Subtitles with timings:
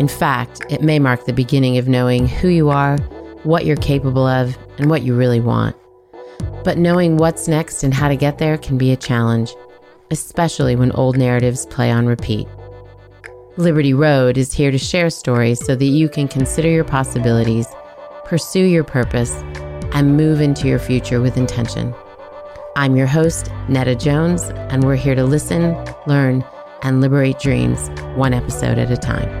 [0.00, 2.96] In fact, it may mark the beginning of knowing who you are,
[3.42, 5.76] what you're capable of, and what you really want.
[6.64, 9.54] But knowing what's next and how to get there can be a challenge,
[10.10, 12.48] especially when old narratives play on repeat.
[13.58, 17.66] Liberty Road is here to share stories so that you can consider your possibilities,
[18.24, 19.34] pursue your purpose,
[19.92, 21.94] and move into your future with intention.
[22.74, 25.76] I'm your host, Nada Jones, and we're here to listen,
[26.06, 26.42] learn,
[26.80, 29.39] and liberate dreams one episode at a time.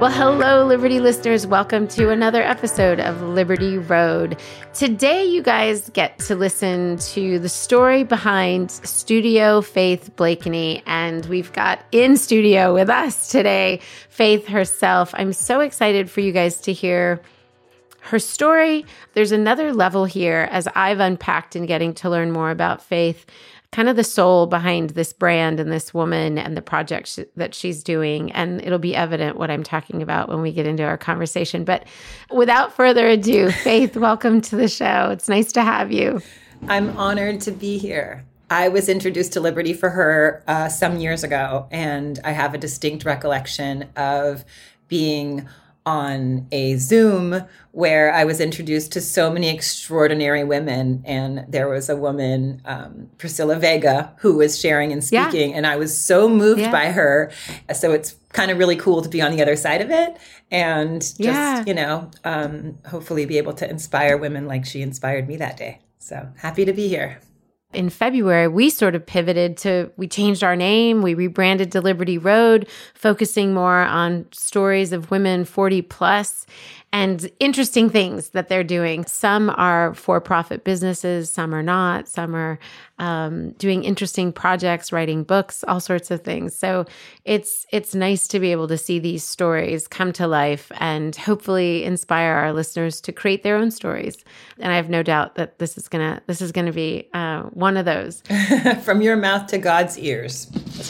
[0.00, 1.46] Well, hello, Liberty listeners.
[1.46, 4.40] Welcome to another episode of Liberty Road.
[4.72, 10.82] Today, you guys get to listen to the story behind Studio Faith Blakeney.
[10.86, 15.10] And we've got in studio with us today Faith herself.
[15.12, 17.20] I'm so excited for you guys to hear
[18.00, 18.86] her story.
[19.12, 23.26] There's another level here as I've unpacked and getting to learn more about Faith
[23.72, 27.54] kind of the soul behind this brand and this woman and the project sh- that
[27.54, 28.32] she's doing.
[28.32, 31.64] And it'll be evident what I'm talking about when we get into our conversation.
[31.64, 31.86] But
[32.30, 35.10] without further ado, Faith, welcome to the show.
[35.10, 36.20] It's nice to have you.
[36.68, 38.24] I'm honored to be here.
[38.50, 42.58] I was introduced to Liberty for her uh, some years ago, and I have a
[42.58, 44.44] distinct recollection of
[44.88, 45.48] being
[45.86, 47.42] on a Zoom
[47.72, 51.02] where I was introduced to so many extraordinary women.
[51.06, 55.50] And there was a woman, um, Priscilla Vega, who was sharing and speaking.
[55.50, 55.56] Yeah.
[55.56, 56.72] And I was so moved yeah.
[56.72, 57.32] by her.
[57.74, 60.16] So it's kind of really cool to be on the other side of it
[60.50, 61.64] and just, yeah.
[61.66, 65.80] you know, um, hopefully be able to inspire women like she inspired me that day.
[65.98, 67.20] So happy to be here
[67.72, 72.18] in February, we sort of pivoted to, we changed our name, we rebranded to Liberty
[72.18, 76.46] Road, focusing more on stories of women 40 plus
[76.92, 79.04] and interesting things that they're doing.
[79.04, 82.58] Some are for profit businesses, some are not, some are
[83.00, 86.54] um, doing interesting projects, writing books, all sorts of things.
[86.54, 86.84] So
[87.24, 91.84] it's it's nice to be able to see these stories come to life and hopefully
[91.84, 94.22] inspire our listeners to create their own stories.
[94.58, 97.78] And I have no doubt that this is gonna this is gonna be uh, one
[97.78, 98.22] of those.
[98.82, 100.48] From your mouth to God's ears.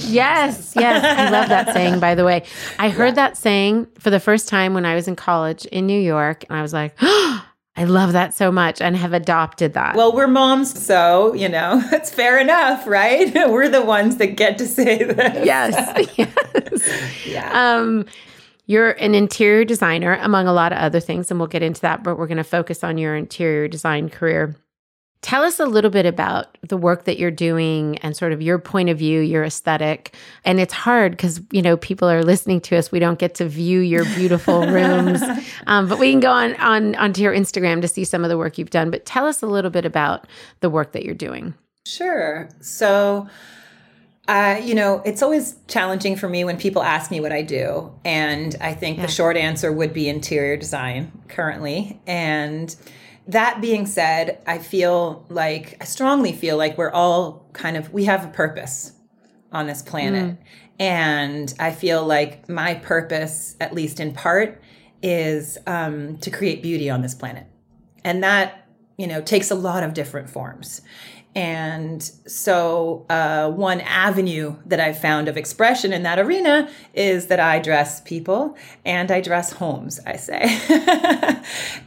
[0.08, 2.00] Yes, yes, I love that saying.
[2.00, 2.42] By the way,
[2.78, 3.26] I heard yeah.
[3.26, 6.56] that saying for the first time when I was in college in New York, and
[6.56, 6.94] I was like.
[7.00, 7.46] Oh,
[7.76, 9.94] I love that so much and have adopted that.
[9.94, 13.32] Well, we're moms, so, you know, it's fair enough, right?
[13.48, 15.46] we're the ones that get to say this.
[15.46, 16.08] Yes.
[16.18, 17.26] yes.
[17.26, 17.50] yeah.
[17.54, 18.04] Um,
[18.66, 22.04] you're an interior designer, among a lot of other things, and we'll get into that,
[22.04, 24.56] but we're going to focus on your interior design career.
[25.22, 28.58] Tell us a little bit about the work that you're doing and sort of your
[28.58, 30.14] point of view, your aesthetic.
[30.46, 32.90] And it's hard because, you know, people are listening to us.
[32.90, 35.22] We don't get to view your beautiful rooms,
[35.66, 38.38] um, but we can go on, on onto your Instagram to see some of the
[38.38, 38.90] work you've done.
[38.90, 40.26] But tell us a little bit about
[40.60, 41.52] the work that you're doing.
[41.84, 42.48] Sure.
[42.60, 43.28] So,
[44.26, 47.92] uh, you know, it's always challenging for me when people ask me what I do.
[48.06, 49.06] And I think yeah.
[49.06, 52.00] the short answer would be interior design currently.
[52.06, 52.74] And
[53.32, 58.04] that being said, I feel like, I strongly feel like we're all kind of, we
[58.04, 58.92] have a purpose
[59.52, 60.30] on this planet.
[60.30, 60.38] Mm.
[60.78, 64.62] And I feel like my purpose, at least in part,
[65.02, 67.46] is um, to create beauty on this planet.
[68.04, 68.66] And that,
[68.96, 70.80] you know, takes a lot of different forms.
[71.34, 77.38] And so, uh, one avenue that I've found of expression in that arena is that
[77.38, 80.40] I dress people and I dress homes, I say.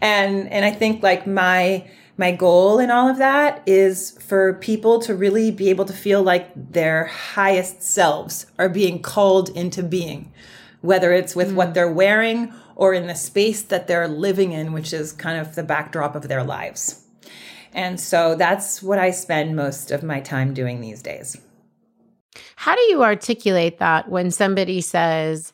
[0.02, 1.86] and, and I think like my,
[2.16, 6.24] my goal in all of that is for people to really be able to feel
[6.24, 10.32] like their highest selves are being called into being,
[10.80, 11.56] whether it's with mm.
[11.56, 15.56] what they're wearing or in the space that they're living in, which is kind of
[15.56, 17.03] the backdrop of their lives.
[17.74, 21.38] And so that's what I spend most of my time doing these days.
[22.56, 25.54] How do you articulate that when somebody says,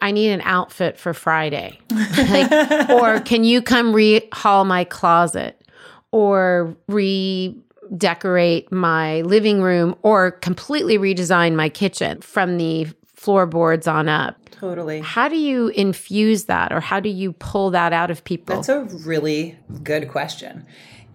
[0.00, 1.78] I need an outfit for Friday?
[1.90, 5.64] like, or can you come rehaul my closet
[6.10, 14.36] or redecorate my living room or completely redesign my kitchen from the floorboards on up?
[14.50, 15.00] Totally.
[15.00, 18.56] How do you infuse that or how do you pull that out of people?
[18.56, 20.66] That's a really good question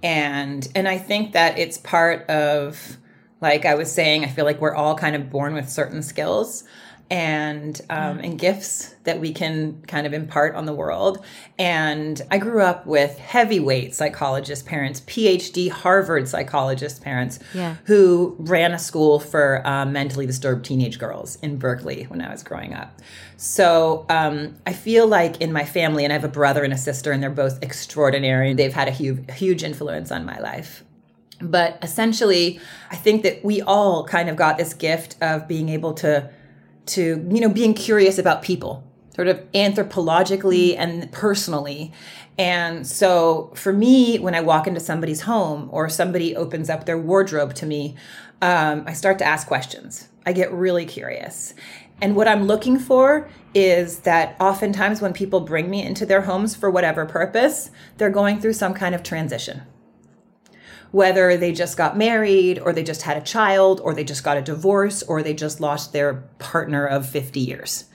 [0.04, 2.98] and and i think that it's part of
[3.42, 6.64] like i was saying i feel like we're all kind of born with certain skills
[7.10, 11.24] and um, and gifts that we can kind of impart on the world.
[11.58, 17.78] And I grew up with heavyweight psychologist parents, PhD Harvard psychologist parents, yeah.
[17.86, 22.44] who ran a school for um, mentally disturbed teenage girls in Berkeley when I was
[22.44, 23.00] growing up.
[23.38, 26.78] So um, I feel like in my family, and I have a brother and a
[26.78, 28.54] sister, and they're both extraordinary.
[28.54, 30.84] They've had a huge, huge influence on my life.
[31.40, 35.94] But essentially, I think that we all kind of got this gift of being able
[35.96, 36.32] to
[36.88, 38.84] to you know being curious about people
[39.18, 41.92] sort of anthropologically and personally.
[42.38, 47.00] And so for me when i walk into somebody's home or somebody opens up their
[47.00, 47.96] wardrobe to me
[48.44, 50.10] um, i start to ask questions.
[50.26, 51.54] I get really curious.
[52.00, 56.56] And what i'm looking for is that oftentimes when people bring me into their homes
[56.56, 59.64] for whatever purpose they're going through some kind of transition
[60.92, 64.38] whether they just got married or they just had a child or they just got
[64.38, 67.86] a divorce or they just lost their partner of 50 years.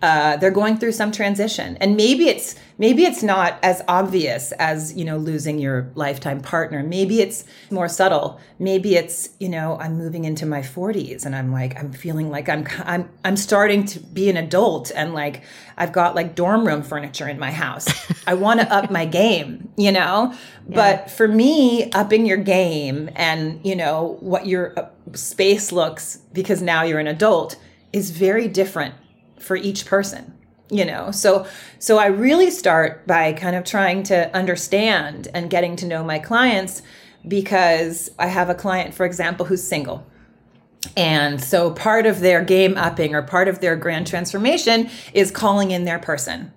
[0.00, 1.76] Uh, they're going through some transition.
[1.80, 6.82] And maybe it's maybe it's not as obvious as you know losing your lifetime partner.
[6.82, 8.40] Maybe it's more subtle.
[8.58, 12.48] Maybe it's you know i'm moving into my 40s and i'm like i'm feeling like
[12.48, 15.42] i'm i'm i'm starting to be an adult and like
[15.76, 17.86] i've got like dorm room furniture in my house.
[18.26, 20.34] I want to up my game you know?
[20.68, 20.74] Yeah.
[20.74, 26.60] but for me upping your game and you know what your uh, space looks because
[26.60, 27.56] now you're an adult
[27.92, 28.94] is very different
[29.40, 30.34] for each person
[30.70, 31.10] you know?
[31.10, 31.46] So
[31.78, 36.18] so i really start by kind of trying to understand and getting to know my
[36.18, 36.82] clients
[37.26, 40.06] because i have a client for example who's single.
[40.96, 45.72] And so part of their game upping or part of their grand transformation is calling
[45.72, 46.52] in their person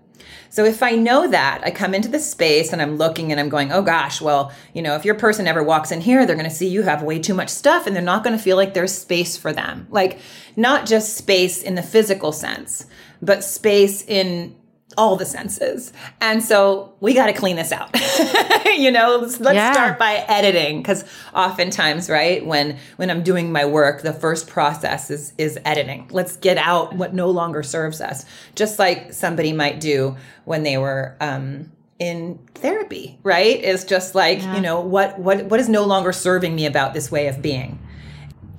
[0.51, 3.47] so if I know that, I come into the space and I'm looking and I'm
[3.47, 6.49] going, oh gosh, well, you know, if your person ever walks in here, they're going
[6.49, 8.73] to see you have way too much stuff and they're not going to feel like
[8.73, 9.87] there's space for them.
[9.89, 10.19] Like,
[10.57, 12.85] not just space in the physical sense,
[13.21, 14.53] but space in
[14.97, 15.93] all the senses.
[16.19, 17.89] And so we got to clean this out.
[18.77, 19.73] you know, let's, let's yeah.
[19.73, 21.03] start by editing cuz
[21.33, 26.07] oftentimes, right, when when I'm doing my work, the first process is is editing.
[26.11, 28.25] Let's get out what no longer serves us.
[28.55, 30.15] Just like somebody might do
[30.45, 33.63] when they were um in therapy, right?
[33.63, 34.55] Is just like, yeah.
[34.55, 37.79] you know, what what what is no longer serving me about this way of being.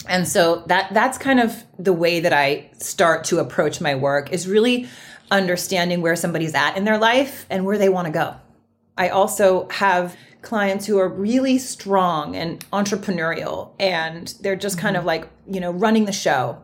[0.09, 4.33] And so that that's kind of the way that I start to approach my work
[4.33, 4.89] is really
[5.33, 8.37] understanding where somebody's at in their life and where they want to go.
[8.97, 15.01] I also have clients who are really strong and entrepreneurial and they're just kind of
[15.01, 15.09] mm-hmm.
[15.09, 16.63] like, you know, running the show.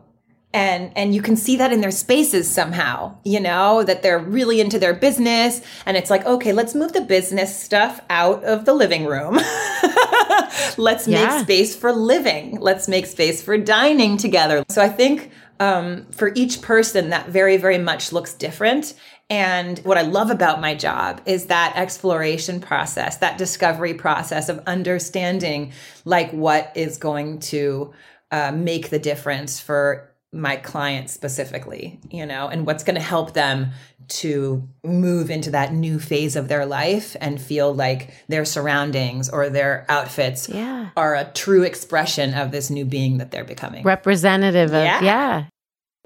[0.51, 4.59] And and you can see that in their spaces somehow, you know, that they're really
[4.59, 8.73] into their business and it's like, okay, let's move the business stuff out of the
[8.73, 9.35] living room.
[10.77, 11.37] let's yeah.
[11.37, 12.59] make space for living.
[12.59, 14.63] Let's make space for dining together.
[14.69, 18.93] So I think um, for each person, that very, very much looks different.
[19.29, 24.63] And what I love about my job is that exploration process, that discovery process of
[24.65, 25.73] understanding
[26.05, 27.93] like what is going to
[28.31, 33.33] uh, make the difference for my client specifically, you know, and what's going to help
[33.33, 33.71] them
[34.09, 39.49] to move into that new phase of their life and feel like their surroundings or
[39.49, 40.89] their outfits yeah.
[40.97, 43.83] are a true expression of this new being that they're becoming.
[43.83, 45.01] Representative of, yeah.
[45.01, 45.45] yeah.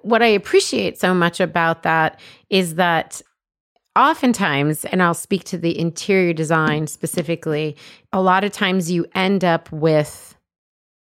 [0.02, 2.20] What I appreciate so much about that
[2.50, 3.22] is that
[3.96, 7.78] oftentimes, and I'll speak to the interior design specifically,
[8.12, 10.36] a lot of times you end up with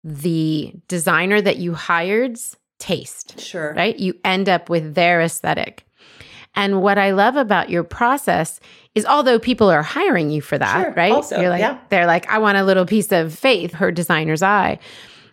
[0.04, 3.40] the designer that you hired's taste.
[3.40, 3.74] Sure.
[3.74, 3.98] Right?
[3.98, 5.84] You end up with their aesthetic.
[6.56, 8.60] And what I love about your process
[8.96, 11.12] is although people are hiring you for that, Sure, right?
[11.12, 11.78] also, You're like yeah.
[11.90, 14.80] they're like, I want a little piece of faith, her designer's eye.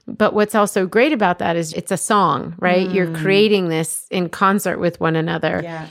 [0.09, 2.91] But what's also great about that is it's a song, right?
[2.91, 5.87] You're creating this in concert with one another, Yeah.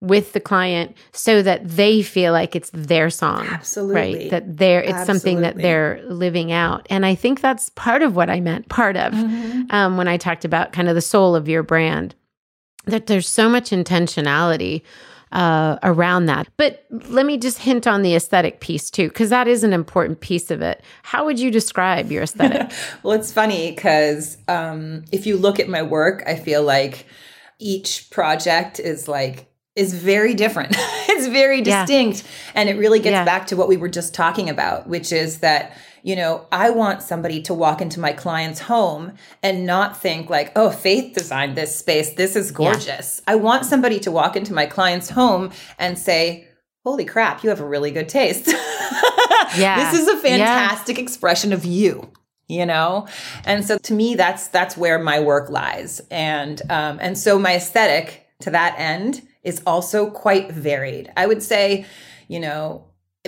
[0.00, 3.48] with the client, so that they feel like it's their song.
[3.50, 3.94] Absolutely.
[3.96, 4.30] Right.
[4.30, 6.86] That they're it's something that they're living out.
[6.88, 9.62] And I think that's part of what I meant, part of Mm-hmm.
[9.70, 12.14] um, when I talked about kind of the soul of your brand.
[12.90, 14.82] That there's so much intentionality
[15.32, 16.48] uh, around that.
[16.56, 20.20] But let me just hint on the aesthetic piece too, because that is an important
[20.20, 20.82] piece of it.
[21.02, 22.70] How would you describe your aesthetic?
[23.02, 27.06] Well, it's funny because um, if you look at my work, I feel like
[27.58, 30.74] each project is like is very different.
[31.08, 31.84] it's very Yeah.
[31.84, 33.24] distinct, and it really gets Yeah.
[33.24, 37.02] back to what we were just talking about, which is that you know I want
[37.02, 39.12] somebody to walk into my client's home
[39.42, 42.14] and not think like, oh, Faith designed this space.
[42.14, 43.20] This is gorgeous.
[43.26, 46.46] I want somebody to walk into my client's home and say,
[46.84, 48.48] holy crap, you have a really good taste.
[49.56, 49.90] Yeah.
[49.90, 50.46] This is a Yeah.
[50.68, 52.10] fantastic expression of you
[52.48, 53.06] you know
[53.44, 57.54] and so to me that's that's where my work lies and um and so my
[57.56, 61.84] aesthetic to that end is also quite varied i would say
[62.26, 62.84] you know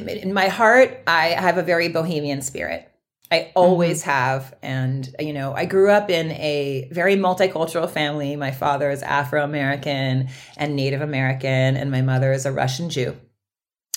[0.08, 2.90] in- my heart i have a very bohemian spirit
[3.30, 3.50] I mm-hmm.
[3.54, 4.54] always have.
[4.62, 8.36] And, you know, I grew up in a very multicultural family.
[8.36, 13.16] My father is Afro American and Native American, and my mother is a Russian Jew.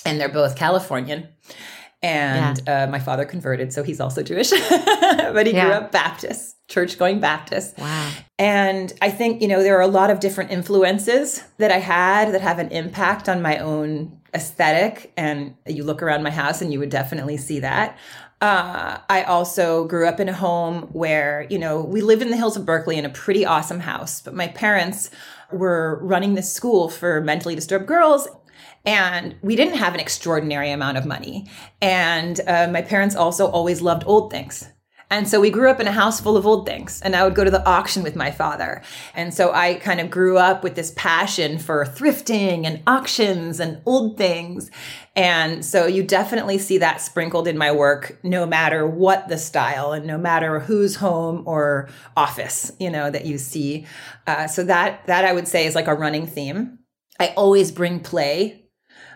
[0.06, 1.30] And they're both Californian.
[2.04, 7.00] And uh, my father converted, so he's also Jewish, but he grew up Baptist, church
[7.00, 7.78] going Baptist.
[7.78, 8.12] wow.
[8.38, 12.34] And I think, you know, there are a lot of different influences that I had
[12.34, 15.14] that have an impact on my own aesthetic.
[15.16, 17.98] And you look around my house and you would definitely see that.
[18.42, 22.36] Uh, I also grew up in a home where, you know, we lived in the
[22.36, 25.10] hills of Berkeley in a pretty awesome house, but my parents
[25.54, 28.28] were running this school for mentally disturbed girls.
[28.86, 31.48] And we didn't have an extraordinary amount of money.
[31.82, 34.67] And uh, my parents also always loved old things.
[35.13, 37.36] And so we grew up in a house full of old things, and I would
[37.36, 38.82] go to the auction with my father.
[39.13, 43.79] And so I kind of grew up with this passion for thrifting and auctions and
[43.86, 44.72] old things.
[45.15, 49.91] And so you definitely see that sprinkled in my work, no matter what the style
[49.91, 53.86] and no matter whose home or office, you know, that you see.
[54.25, 56.79] Uh, so that, that I would say is like a running theme.
[57.20, 58.63] I always bring play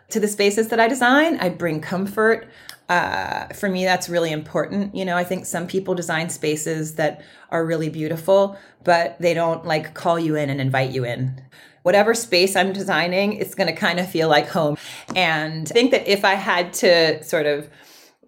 [0.09, 1.37] to the spaces that I design.
[1.39, 2.47] I bring comfort.
[2.89, 4.95] Uh, for me, that's really important.
[4.95, 9.65] You know, I think some people design spaces that are really beautiful, but they don't
[9.65, 11.41] like call you in and invite you in.
[11.83, 14.77] Whatever space I'm designing, it's going to kind of feel like home.
[15.15, 17.69] And I think that if I had to sort of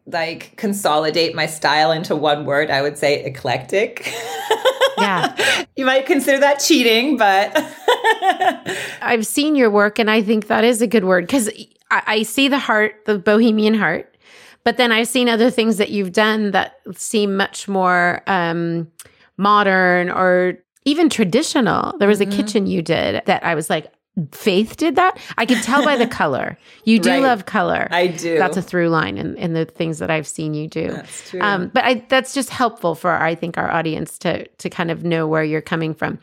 [0.06, 4.14] like consolidate my style into one word, I would say eclectic.
[4.98, 5.66] Yeah.
[5.76, 7.52] you might consider that cheating, but
[9.02, 11.50] I've seen your work and I think that is a good word because
[11.92, 14.18] I, I see the heart, the bohemian heart,
[14.64, 18.92] but then I've seen other things that you've done that seem much more um,
[19.38, 21.98] modern or even traditional.
[21.98, 23.92] There was a kitchen you did that I was like,
[24.34, 25.18] Faith did that.
[25.38, 26.58] I can tell by the color.
[26.84, 27.22] You do Right.
[27.22, 27.88] love color.
[27.92, 28.38] I do.
[28.38, 30.90] That's a through line in, in the things that I've seen you do.
[30.90, 31.40] That's true.
[31.42, 35.04] Um, but I, that's just helpful for I think our audience to to kind of
[35.04, 36.20] know where you're coming from.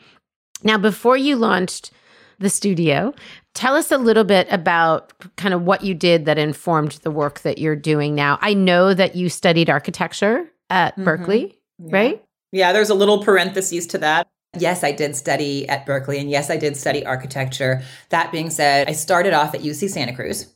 [0.63, 1.91] Now, before you launched
[2.39, 3.13] the studio,
[3.55, 7.39] tell us a little bit about kind of what you did that informed the work
[7.39, 8.37] that you're doing now.
[8.41, 11.03] I know that you studied architecture at Mm-hmm.
[11.03, 12.23] Berkeley, right?
[12.51, 14.27] Yeah, there's a little parentheses to that.
[14.57, 17.81] Yes, I did study at Berkeley, and yes, I did study architecture.
[18.09, 20.53] That being said, I started off at UC Santa Cruz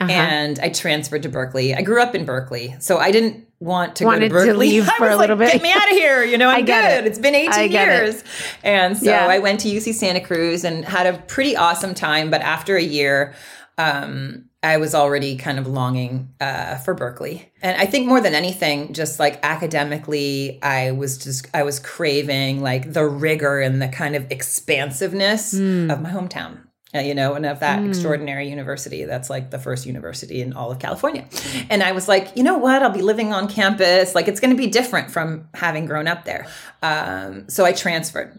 [0.00, 0.10] Uh-huh.
[0.10, 1.74] and I transferred to Berkeley.
[1.74, 4.68] I grew up in Berkeley, so I didn't want to Wanted go to to Berkeley.
[4.68, 5.52] leave I for a like, little bit.
[5.52, 6.24] Get me out of here!
[6.24, 7.04] You know, I'm I get good.
[7.04, 7.08] it.
[7.10, 7.92] It's been 18 I get it.
[7.92, 8.24] years,
[8.62, 9.26] and so Yeah.
[9.26, 12.30] I went to UC Santa Cruz and had a pretty awesome time.
[12.30, 13.34] But after a year,
[13.78, 17.52] um, I was already kind of longing uh, for Berkeley.
[17.62, 22.62] And I think more than anything, just like academically, I was just, I was craving
[22.62, 26.60] like the rigor and the kind of expansiveness of my hometown.
[26.94, 30.70] uh, You know, and of that extraordinary university that's like the first university in all
[30.70, 31.26] of California.
[31.68, 32.82] And I was like, you know what?
[32.82, 34.14] I'll be living on campus.
[34.14, 36.46] Like, it's going to be different from having grown up there.
[36.82, 38.38] Um, so I transferred.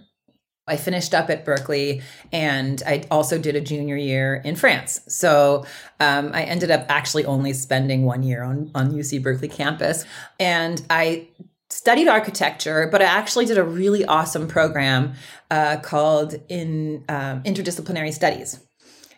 [0.68, 5.00] I finished up at Berkeley and I also did a junior year in France.
[5.08, 5.66] So
[6.00, 10.06] um, I ended up actually only spending one year on, on UC Berkeley campus.
[10.40, 11.28] And I
[11.70, 15.14] studied architecture, but I actually did a really awesome program
[15.52, 18.60] uh, called in um, interdisciplinary studies,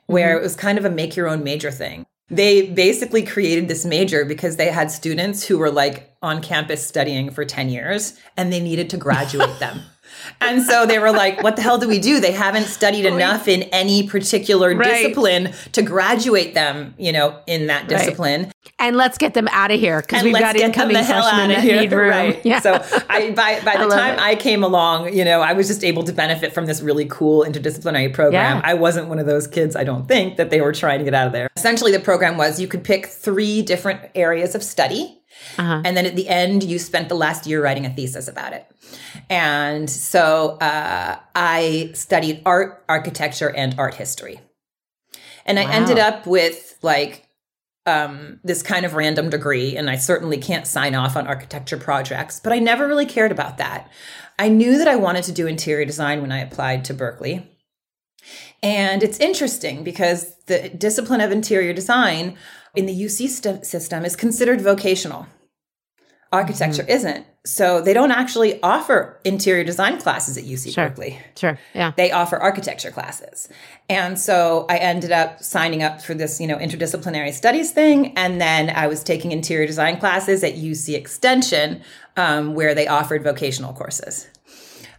[0.08, 2.06] where it was kind of a make your own major thing.
[2.30, 7.30] They basically created this major because they had students who were like on campus studying
[7.32, 9.80] for 10 years and they needed to graduate them.
[10.42, 12.20] And so they were like, what the hell do we do?
[12.20, 14.84] They haven't studied enough in any particular Right.
[15.04, 18.52] discipline to graduate them, you know, in that discipline.
[18.80, 21.04] And let's get them out of here because we've let's got get them incoming the
[21.04, 21.82] hell freshmen out of that here.
[21.82, 22.10] need room.
[22.10, 22.46] Right.
[22.46, 22.60] Yeah.
[22.60, 22.74] So
[23.10, 24.20] I, by, by the love time it.
[24.20, 27.44] I came along, you know, I was just able to benefit from this really cool
[27.44, 28.58] interdisciplinary program.
[28.58, 28.62] Yeah.
[28.64, 31.14] I wasn't one of those kids, I don't think, that they were trying to get
[31.14, 31.50] out of there.
[31.58, 35.17] Essentially, the program was you could pick three different areas of study.
[35.58, 35.82] Uh-huh.
[35.84, 38.66] And then at the end, you spent the last year writing a thesis about it.
[39.30, 44.40] And so uh, I studied art, architecture, and art history.
[45.46, 47.28] And I ended up with like
[47.86, 52.40] um, this kind of random degree, and I certainly can't sign off on architecture projects,
[52.40, 53.90] but I never really cared about that.
[54.38, 57.50] I knew that I wanted to do interior design when I applied to Berkeley.
[58.62, 62.38] And it's interesting because the discipline of interior design
[62.78, 65.28] in the UC st- system is considered vocational.
[66.32, 66.92] Architecture Mm-hmm.
[66.92, 67.26] isn't.
[67.46, 70.90] So they don't actually offer interior design classes at UC Sure.
[70.90, 71.58] Berkeley Sure.
[71.74, 71.94] Yeah.
[71.96, 73.48] they offer architecture classes.
[73.90, 78.14] And so I ended up signing up for this, you know, interdisciplinary studies thing.
[78.18, 81.82] And then I was taking interior design classes at UC Extension,
[82.18, 84.28] um, where they offered vocational courses.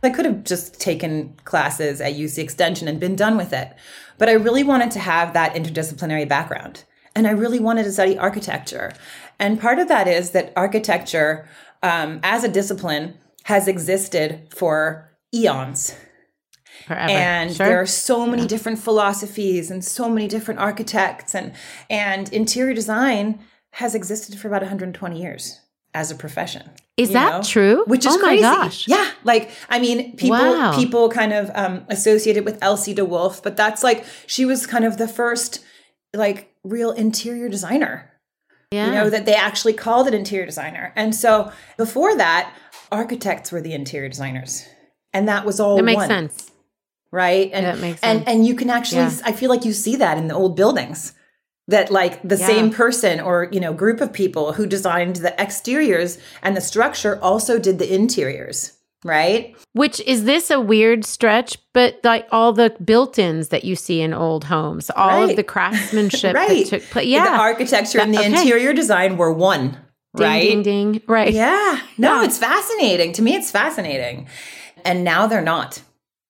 [0.03, 3.75] I could have just taken classes at UC Extension and been done with it.
[4.17, 6.85] But I really wanted to have that interdisciplinary background.
[7.19, 8.93] And I really wanted to study architecture.
[9.41, 11.49] And part of that is that architecture,
[11.83, 15.97] um, as a discipline, has existed for eons.
[16.87, 17.11] Forever.
[17.11, 17.67] And Sure.
[17.67, 21.53] there are so many different philosophies and so many different architects and
[21.91, 23.41] and interior design
[23.73, 25.59] has existed for about 120 years
[25.95, 26.71] as a profession.
[26.97, 27.43] Is that know?
[27.43, 27.83] true?
[27.87, 28.43] Which is Oh my crazy.
[28.43, 28.87] gosh.
[28.87, 30.77] Yeah, like I mean, people Wow.
[30.77, 34.85] people kind of um, associated with Elsie de Wolfe, but that's like she was kind
[34.85, 35.65] of the first
[36.15, 38.11] like real interior designer
[38.71, 38.87] yeah.
[38.87, 42.53] you know that they actually called it interior designer and so before that
[42.93, 44.67] architects were the interior designers
[45.13, 46.51] and that was all that makes one, sense.
[47.11, 48.29] right and That makes and sense.
[48.29, 49.13] and you can actually Yeah.
[49.25, 51.15] i feel like you see that in the old buildings
[51.67, 52.47] that like the Yeah.
[52.47, 57.19] same person or you know group of people who designed the exteriors and the structure
[57.23, 58.73] also did the interiors
[59.05, 61.57] right Which is this a weird stretch?
[61.73, 65.31] But like all the built-ins that you see in old homes, all Right.
[65.31, 67.07] of the craftsmanship right that took place.
[67.07, 67.25] Yeah.
[67.25, 68.31] the architecture and the okay.
[68.41, 69.71] interior design were one
[70.17, 71.03] ding, right ding, ding.
[71.07, 71.33] Right.
[71.33, 71.81] Yeah.
[71.97, 72.25] No, Yeah.
[72.27, 73.13] it's fascinating.
[73.15, 74.27] To me, it's fascinating.
[74.85, 75.83] And now they're not.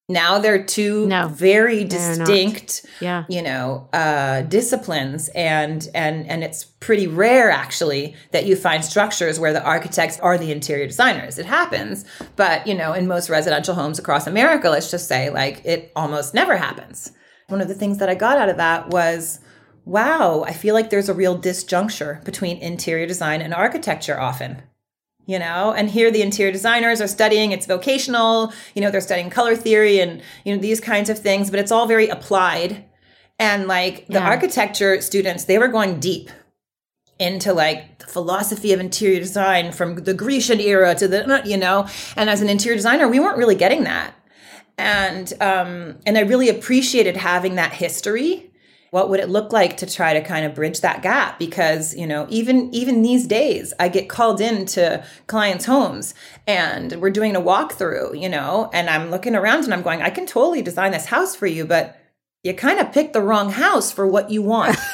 [0.09, 3.25] Now they're two No, very distinct, Yeah.
[3.29, 9.39] you know, uh, disciplines, and and and it's pretty rare actually that you find structures
[9.39, 11.37] where the architects are the interior designers.
[11.37, 15.61] It happens, but you know, in most residential homes across America, let's just say, like
[15.63, 17.11] it almost never happens.
[17.47, 19.39] One of the things that I got out of that was
[19.85, 24.61] wow, I feel like there's a real disjuncture between interior design and architecture often.
[25.25, 29.29] You know, and here the interior designers are studying, it's vocational, you know, they're studying
[29.29, 32.83] color theory and, you know, these kinds of things, but it's all very applied.
[33.37, 34.27] And like the Yeah.
[34.27, 36.31] architecture students, they were going deep
[37.19, 41.85] into like the philosophy of interior design from the Grecian era to the, you know,
[42.15, 44.15] and as an interior designer, we weren't really getting that
[44.79, 48.48] and um, and I really appreciated having that history.
[48.91, 51.37] What would it look like to try to kind of bridge that gap?
[51.37, 56.13] Because you know, even even these days, I get called into clients' homes,
[56.47, 60.09] and we're doing a walkthrough, you know, and I'm looking around and I'm going, I
[60.09, 61.99] can totally design this house for you, but
[62.43, 64.77] you kind of picked the wrong house for what you want.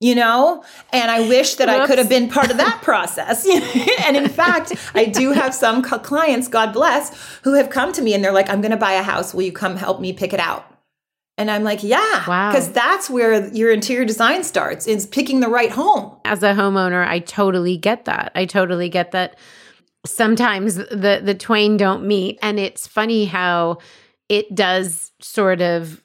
[0.00, 0.62] You know,
[0.92, 3.44] and I wish that I could have been part of that process.
[4.04, 8.14] and in fact, I do have some clients, God bless, who have come to me
[8.14, 9.34] and they're like, I'm going to buy a house.
[9.34, 10.77] Will you come help me pick it out?
[11.38, 12.50] And I'm like, yeah, Wow.
[12.50, 16.16] because that's where your interior design starts is picking the right home.
[16.24, 18.32] As a homeowner, I totally get that.
[18.34, 19.38] I totally get that.
[20.04, 23.78] Sometimes the the twain don't meet, and it's funny how
[24.28, 26.02] it does sort of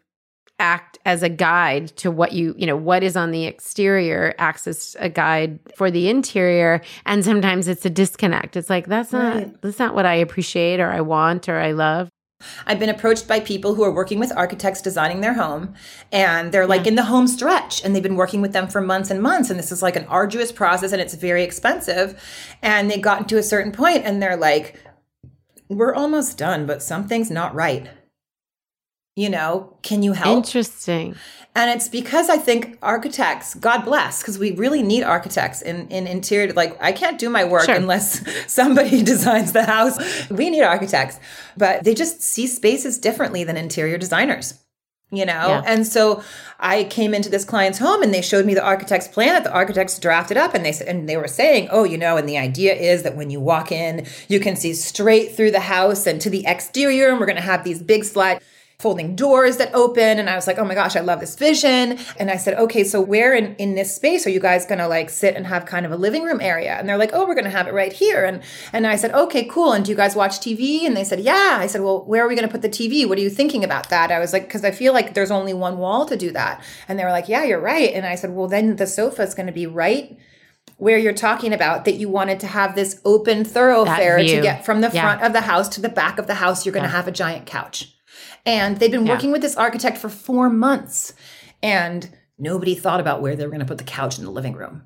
[0.59, 4.67] act as a guide to what you you know what is on the exterior acts
[4.67, 9.35] as a guide for the interior and sometimes it's a disconnect it's like that's not
[9.35, 9.61] Right.
[9.61, 12.07] that's not what i appreciate or i want or i love
[12.65, 15.73] I've been approached by people who are working with architects designing their home
[16.11, 19.09] and they're like in the home stretch and they've been working with them for months
[19.09, 22.21] and months and this is like an arduous process and it's very expensive
[22.61, 24.79] and they've gotten to a certain point and they're like
[25.69, 27.89] we're almost done but something's not right.
[29.15, 30.37] You know, can you help?
[30.37, 31.15] interesting
[31.55, 36.07] And it's because I think architects, God bless, because we really need architects in, in
[36.07, 36.51] interior.
[36.53, 37.75] Like, I can't do my work Sure.
[37.75, 39.99] unless somebody designs the house.
[40.31, 41.19] We need architects,
[41.55, 44.55] but they just see spaces differently than interior designers.
[45.11, 45.47] you know?
[45.47, 45.61] Yeah.
[45.67, 46.23] And so
[46.59, 49.53] I came into this client's home and they showed me the architect's plan that the
[49.53, 52.39] architects drafted up and they said and they were saying, "Oh, you know, and the
[52.39, 56.19] idea is that when you walk in, you can see straight through the house and
[56.21, 58.39] to the exterior and we're going to have these big slide
[58.83, 61.97] folding doors that open and i was like oh my gosh i love this vision.
[62.19, 65.09] And i said okay so where in, in this space are you guys gonna like
[65.09, 66.73] sit and have kind of a living room area?
[66.77, 68.25] And they're like oh we're gonna have it right here.
[68.25, 68.43] And
[68.73, 69.71] and i said okay cool.
[69.71, 71.57] And do you guys watch tv and they said yeah.
[71.59, 73.89] I said well where are we gonna put the tv what are you thinking about
[73.89, 74.11] that?
[74.11, 76.61] I was like because i feel like there's only one wall to do that.
[76.87, 77.91] And they were like yeah you're right.
[77.93, 80.17] And i said well then the sofa is gonna be right
[80.77, 84.81] where you're talking about that you wanted to have this open thoroughfare to get from
[84.81, 85.03] the Yeah.
[85.03, 86.65] front of the house to the back of the house.
[86.65, 87.92] You're going to have a giant couch
[88.45, 89.13] and they've been Yeah.
[89.13, 91.13] working with this architect for four months.
[91.61, 94.53] And nobody thought about where they were going to put the couch in the living
[94.53, 94.83] room.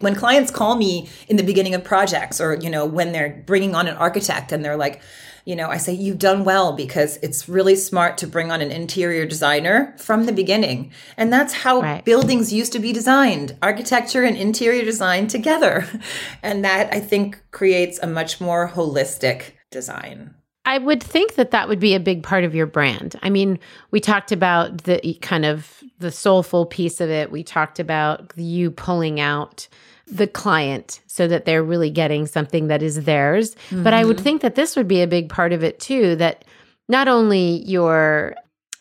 [0.00, 3.74] When clients call me in the beginning of projects or, you know, when they're bringing
[3.74, 5.00] on an architect and they're like,
[5.44, 8.70] you know, I say, you've done well because it's really smart to bring on an
[8.70, 10.92] interior designer from the beginning.
[11.16, 12.04] And that's how Right.
[12.04, 15.86] buildings used to be designed architecture and interior design together.
[16.42, 20.34] And that I think creates a much more holistic design.
[20.68, 23.18] I would think that that would be a big part of your brand.
[23.22, 23.58] I mean,
[23.90, 27.32] we talked about the kind of the soulful piece of it.
[27.32, 29.66] We talked about you pulling out
[30.06, 33.56] the client so that they're really getting something that is theirs.
[33.72, 36.44] But I would think that this would be a big part of it too that
[36.86, 38.34] not only your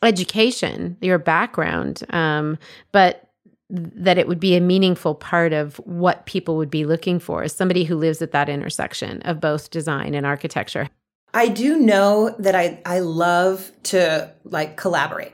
[0.03, 2.57] education, your background, um,
[2.91, 3.29] but
[3.69, 7.55] that it would be a meaningful part of what people would be looking for as
[7.55, 10.89] somebody who lives at that intersection of both design and architecture.
[11.33, 15.33] I do know that I I love to like collaborate.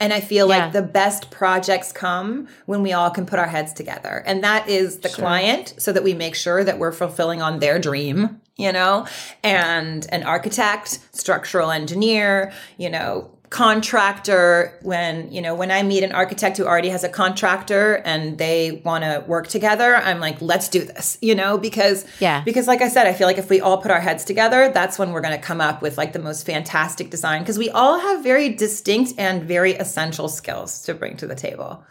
[0.00, 0.64] And I feel Yeah.
[0.64, 4.24] like the best projects come when we all can put our heads together.
[4.26, 7.78] And that is the client so that we make sure that we're fulfilling on their
[7.78, 9.06] dream, you know,
[9.44, 16.10] and an architect, structural engineer, you know, contractor when you know when i meet an
[16.12, 20.68] architect who already has a contractor and they want to work together i'm like let's
[20.70, 22.42] do this you know because Yeah.
[22.44, 24.98] because like i said i feel like if we all put our heads together that's
[24.98, 27.98] when we're going to come up with like the most fantastic design because we all
[28.00, 31.84] have very distinct and very essential skills to bring to the table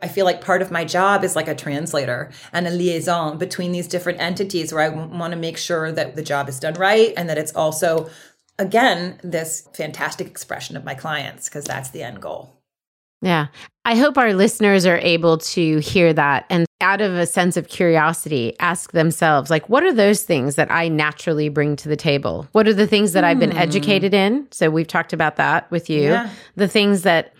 [0.00, 3.72] I feel like part of my job is like a translator and a liaison between
[3.72, 7.12] these different entities where I want to make sure that the job is done right
[7.16, 8.08] and that it's also,
[8.58, 12.54] again, this fantastic expression of my clients because that's the end goal.
[13.20, 13.48] Yeah.
[13.84, 17.68] I hope our listeners are able to hear that and out of a sense of
[17.68, 22.46] curiosity ask themselves like what are those things that I naturally bring to the table?
[22.52, 23.58] What are the things that I've been hmm.
[23.58, 24.46] educated in?
[24.52, 26.02] So we've talked about that with you.
[26.02, 26.30] Yeah.
[26.54, 27.32] The things that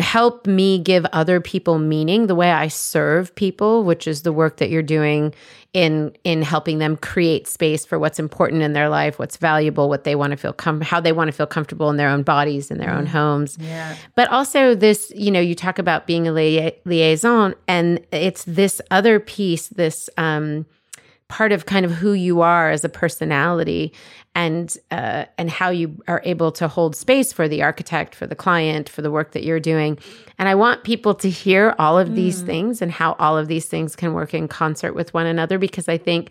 [0.00, 4.56] help me give other people meaning, the way I serve people, which is the work
[4.58, 5.34] that you're doing
[5.72, 10.02] in in helping them create space for what's important in their life, what's valuable, what
[10.02, 12.70] they want to feel com- how they want to feel comfortable in their own bodies
[12.72, 13.94] in their own homes Yeah.
[14.16, 18.80] but also this you know you talk about being a lia- liaison and it's this
[18.90, 20.66] other piece this um
[21.30, 23.92] part of kind of who you are as a personality
[24.34, 28.34] and uh, and how you are able to hold space for the architect for the
[28.34, 29.98] client for the work that you're doing.
[30.38, 33.66] And i want people to hear all of these things and how all of these
[33.66, 36.30] things can work in concert with one another because i think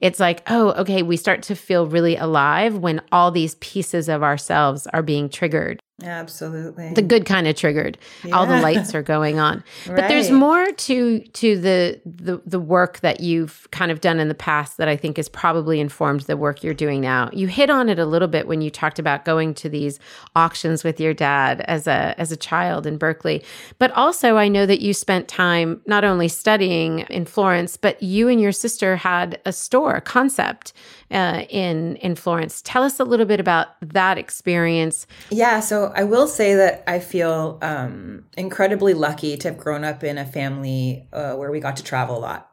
[0.00, 4.22] it's like oh okay we start to feel really alive when all these pieces of
[4.22, 6.92] ourselves are being triggered Absolutely.
[6.94, 7.98] the good kind of triggered.
[8.32, 9.64] All the lights are going on.
[9.86, 14.28] But there's more to to the, the the work that you've kind of done in
[14.28, 17.30] the past that I think has probably informed the work you're doing now.
[17.32, 19.98] You hit on it a little bit when you talked about going to these
[20.36, 23.42] auctions with your dad as a as a child in Berkeley.
[23.78, 28.28] But also I know that you spent time not only studying in Florence, but you
[28.28, 30.72] and your sister had a store, a concept
[31.10, 32.62] uh, in in Florence.
[32.62, 35.06] Tell us a little bit about that experience.
[35.30, 40.04] Yeah, so I will say that I feel um, incredibly lucky to have grown up
[40.04, 42.50] in a family uh, where we got to travel a lot.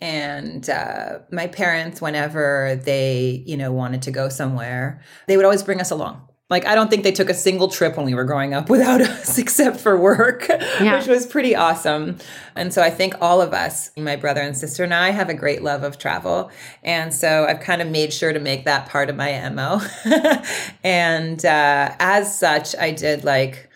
[0.00, 5.62] And uh, my parents, whenever they, you know, wanted to go somewhere, they would always
[5.62, 6.26] bring us along.
[6.50, 9.00] Like I don't think they took a single trip when we were growing up without
[9.00, 10.98] us, except for work, Yeah.
[10.98, 12.18] which was pretty awesome.
[12.56, 15.34] And so I think all of us, my brother and sister and I, have a
[15.34, 16.50] great love of travel.
[16.82, 19.80] And so I've kind of made sure to make that part of my mo.
[20.82, 23.68] and uh, as such, I did like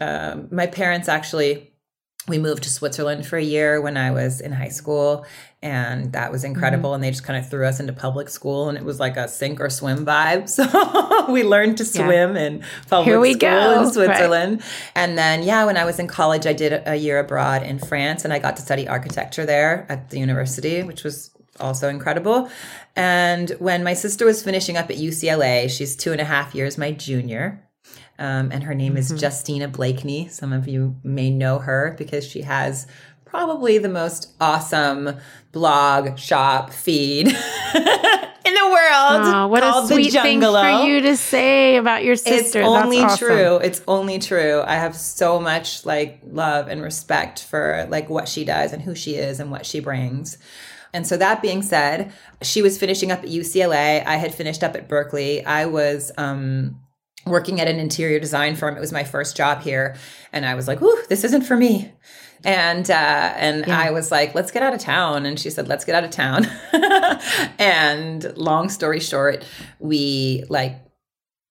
[0.00, 1.72] um, my parents actually
[2.28, 5.24] we moved to Switzerland for a year when I was in high school,
[5.62, 6.94] and that was incredible.
[6.94, 9.26] And they just kind of threw us into public school, and it was like a
[9.28, 10.48] sink or swim vibe.
[10.58, 11.90] So we learned to Yeah.
[12.06, 13.82] swim in public Here we school go.
[13.82, 14.62] in Switzerland.
[14.94, 18.24] And then, yeah, when I was in college, I did a year abroad in France,
[18.24, 22.48] and I got to study architecture there at the university, which was also incredible.
[22.94, 26.78] And when my sister was finishing up at UCLA, she's two and a half years
[26.78, 27.64] my junior.
[28.20, 30.26] Um, and her name is Justina Blakeney.
[30.28, 32.86] Some of you may know her because she has
[33.28, 35.16] probably the most awesome
[35.52, 39.22] blog shop feed in the world.
[39.24, 42.60] Oh, what a sweet thing for you to say about your sister.
[42.60, 43.28] It's only awesome.
[43.28, 43.56] true.
[43.56, 44.62] It's only true.
[44.66, 48.94] I have so much like love and respect for like what she does and who
[48.94, 50.38] she is and what she brings.
[50.94, 54.04] And so that being said, she was finishing up at UCLA.
[54.06, 55.44] I had finished up at Berkeley.
[55.44, 56.80] I was um,
[57.26, 58.74] working at an interior design firm.
[58.76, 59.96] It was my first job here,
[60.32, 61.92] and I was like, "Ooh, this isn't for me."
[62.44, 62.94] And uh,
[63.36, 66.04] and I was like, "Let's get out of town." And she said, "Let's get out
[66.04, 66.46] of town."
[67.58, 69.44] and long story short,
[69.78, 70.76] we like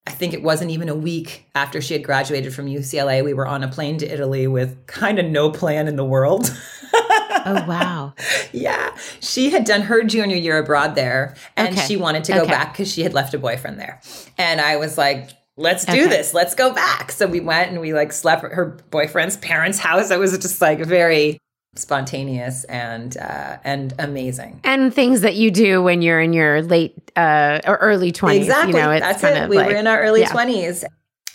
[0.06, 3.46] I think it wasn't even a week after she had graduated from UCLA, we were
[3.46, 6.50] on a plane to Italy with kind of no plan in the world.
[6.94, 8.14] Oh, wow.
[8.54, 8.96] yeah.
[9.20, 11.86] She had done her junior year abroad there and Okay.
[11.88, 12.52] she wanted to go Okay.
[12.52, 14.00] back because she had left a boyfriend there.
[14.38, 16.08] And I was like, let's do Okay.
[16.08, 16.34] this.
[16.34, 17.12] Let's go back.
[17.12, 20.12] So we went and we like slept at her boyfriend's parents' house.
[20.12, 21.40] It was just like very
[21.76, 24.62] spontaneous and uh, and amazing.
[24.64, 28.38] And things that you do when you're in your late uh, or early 20s.
[28.38, 28.80] Exactly.
[28.80, 29.50] You know, it's That's it.
[29.50, 30.30] We like, were in our early yeah.
[30.30, 30.84] 20s.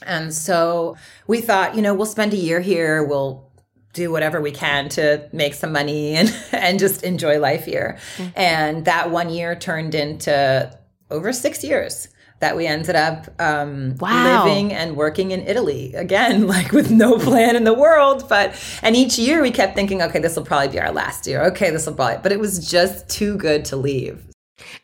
[0.04, 0.96] And so
[1.28, 3.04] we thought, you know, we'll spend a year here.
[3.04, 3.48] We'll
[3.92, 7.98] do whatever we can to make some money and, and just enjoy life here.
[8.16, 8.30] Mm-hmm.
[8.34, 10.76] And that one year turned into
[11.10, 12.08] over six years
[12.42, 14.44] that we ended up um, Wow.
[14.44, 18.28] living and working in Italy again, like with no plan in the world.
[18.28, 21.42] But, and each year we kept thinking, okay, this will probably be our last year.
[21.46, 24.22] Okay, this will probably, but it was just too good to leave.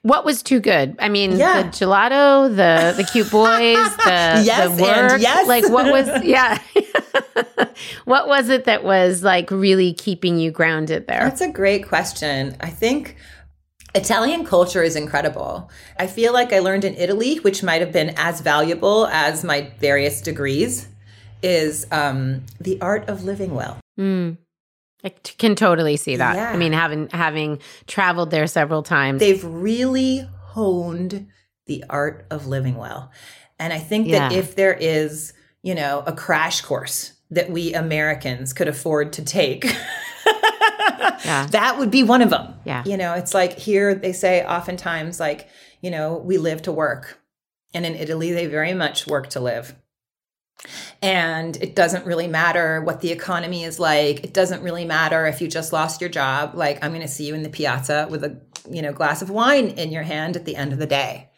[0.02, 0.96] What was too good?
[0.98, 1.62] I mean, Yeah.
[1.62, 5.20] the gelato, the the cute boys, the, Yes, the and work.
[5.20, 5.46] yes.
[5.46, 6.58] Like, what was, yeah.
[8.04, 11.20] what was it that was like really keeping you grounded there?
[11.20, 12.56] That's a great question.
[12.60, 13.16] I think
[13.94, 15.70] Italian culture is incredible.
[15.98, 19.72] I feel like I learned in Italy, which might have been as valuable as my
[19.80, 20.88] various degrees,
[21.42, 23.78] is um, the art of living well.
[23.98, 24.36] Mm.
[25.04, 26.36] I t- can totally see that.
[26.36, 26.50] Yeah.
[26.50, 29.20] I mean, having having traveled there several times.
[29.20, 31.28] They've really honed
[31.66, 33.10] the art of living well.
[33.58, 38.52] And I think that if there is, you know, a crash course that we Americans
[38.52, 39.64] could afford to take,
[41.24, 41.46] Yeah.
[41.50, 42.54] that would be one of them.
[42.64, 42.82] Yeah.
[42.86, 45.48] You know, it's like here they say oftentimes, like,
[45.80, 47.20] you know, we live to work.
[47.74, 49.74] And in Italy, they very much work to live.
[51.00, 54.24] And it doesn't really matter what the economy is like.
[54.24, 56.54] It doesn't really matter if you just lost your job.
[56.54, 58.36] Like, I'm going to see you in the piazza with a,
[58.68, 61.28] you know, glass of wine in your hand at the end of the day.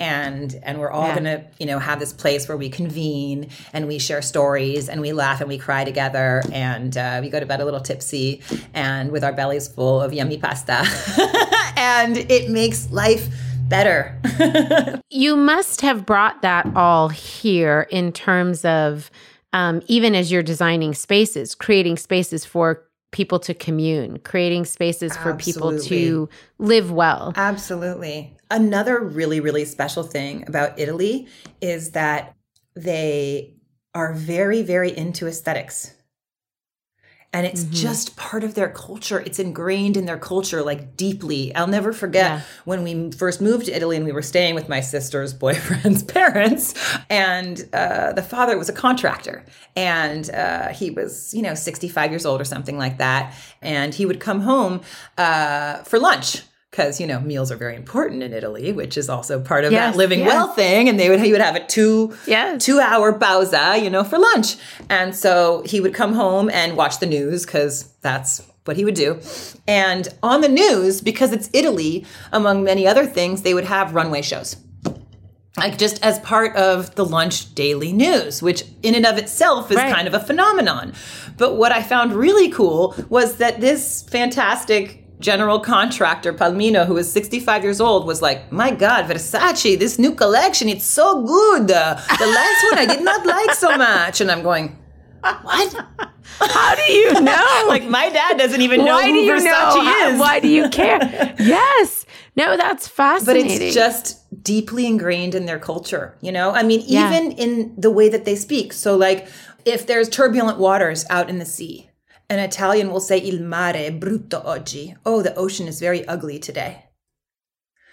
[0.00, 1.12] And, and we're all Yeah.
[1.20, 5.00] going to, you know, have this place where we convene and we share stories and
[5.00, 8.42] we laugh and we cry together and uh, we go to bed a little tipsy
[8.74, 10.82] and with our bellies full of yummy pasta.
[11.76, 13.28] and it makes life
[13.68, 14.20] better.
[15.10, 19.10] you must have brought that all here in terms of
[19.52, 25.34] um, even as you're designing spaces, creating spaces for people to commune, creating spaces for
[25.34, 27.32] people to live well.
[27.36, 28.36] Absolutely.
[28.50, 31.28] Another really, really special thing about Italy
[31.60, 32.34] is that
[32.74, 33.54] they
[33.94, 35.93] are very, very into aesthetics.
[37.34, 39.18] And it's just part of their culture.
[39.20, 41.54] It's ingrained in their culture, like deeply.
[41.54, 42.40] I'll never forget Yeah.
[42.64, 46.74] when we first moved to Italy and we were staying with my sister's boyfriend's parents.
[47.10, 49.44] And uh, the father was a contractor.
[49.74, 53.34] And uh, he was, you know, 65 years old or something like that.
[53.60, 54.80] And he would come home
[55.18, 56.42] uh, for lunch
[56.74, 59.92] because you know meals are very important in Italy, which is also part of Yes,
[59.94, 60.28] that living yes.
[60.28, 60.88] well thing.
[60.88, 62.64] And they would he would have a two Yes.
[62.64, 64.56] two hour pausa, you know, for lunch.
[64.90, 68.94] And so he would come home and watch the news because that's what he would
[68.96, 69.20] do.
[69.68, 74.22] And on the news, because it's Italy, among many other things, they would have runway
[74.22, 74.56] shows.
[75.56, 79.76] Like just as part of the lunch daily news, which in and of itself is
[79.76, 79.94] Right.
[79.94, 80.92] kind of a phenomenon.
[81.36, 87.10] But what I found really cool was that this fantastic general contractor, Palmino, who was
[87.10, 91.70] 65 years old, was like, My God, Versace, this new collection, it's so good.
[91.70, 94.20] Uh, the last one I did not like so much.
[94.20, 94.76] And I'm going,
[95.22, 95.70] What?
[96.40, 97.64] How do you know?
[97.68, 100.08] like, my dad doesn't even know why who do you Versace know?
[100.14, 100.20] Is.
[100.20, 100.98] Why do you care?
[101.38, 102.04] yes.
[102.36, 103.46] No, that's fascinating.
[103.58, 107.08] but it's just deeply ingrained in their culture you know i mean Yeah.
[107.08, 109.28] even in the way that they speak so like
[109.64, 111.88] if there's turbulent waters out in the sea
[112.30, 114.96] an italian will say il mare brutto oggi.
[115.04, 116.86] Oh the ocean is very ugly today.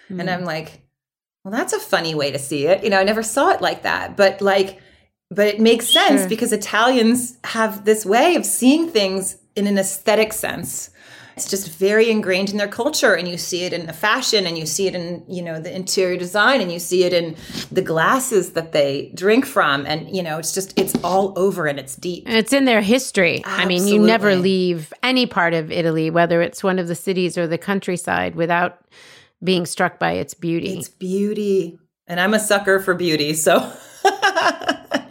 [0.08, 0.28] And hmm.
[0.28, 0.82] i'm like
[1.44, 2.82] well that's a funny way to see it.
[2.84, 4.16] You know i never saw it like that.
[4.16, 4.80] But like
[5.30, 6.28] but it makes sense Sure.
[6.28, 10.90] because italians have this way of seeing things in an aesthetic sense
[11.36, 14.58] it's just very ingrained in their culture and you see it in the fashion and
[14.58, 17.36] you see it in you know the interior design and you see it in
[17.70, 21.78] the glasses that they drink from and you know it's just it's all over and
[21.78, 22.28] it's deep.
[22.28, 23.42] It's in their history.
[23.44, 23.64] Absolutely.
[23.64, 27.36] i mean you never leave any part of italy whether it's one of the cities
[27.38, 28.80] or the countryside without
[29.42, 30.78] being struck by its beauty.
[30.78, 33.72] It's beauty and i'm a sucker for beauty so.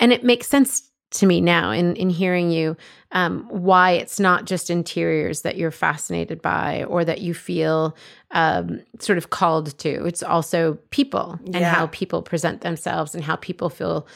[0.02, 2.76] And it makes sense to me now in in hearing you
[3.12, 7.95] um, why it's not just interiors that you're fascinated by or that you feel
[8.32, 10.06] um, sort of called to.
[10.06, 11.74] It's also people and yeah.
[11.74, 14.08] how people present themselves and how people feel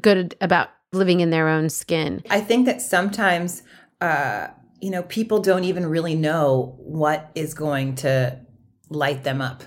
[0.00, 2.22] good about living in their own skin.
[2.28, 3.62] I think that sometimes,
[4.00, 4.48] uh,
[4.80, 8.38] you know, people don't even really know what is going to
[8.90, 9.64] light them up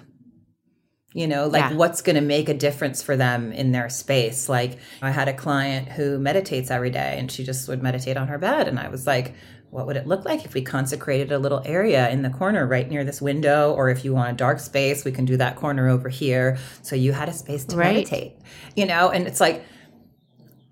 [1.15, 1.73] you know like yeah.
[1.73, 5.33] what's going to make a difference for them in their space like i had a
[5.33, 8.89] client who meditates every day and she just would meditate on her bed and i
[8.89, 9.33] was like
[9.71, 12.89] what would it look like if we consecrated a little area in the corner right
[12.89, 15.87] near this window or if you want a dark space we can do that corner
[15.87, 17.95] over here so you had a space to right.
[17.95, 18.33] meditate
[18.75, 19.63] you know and it's like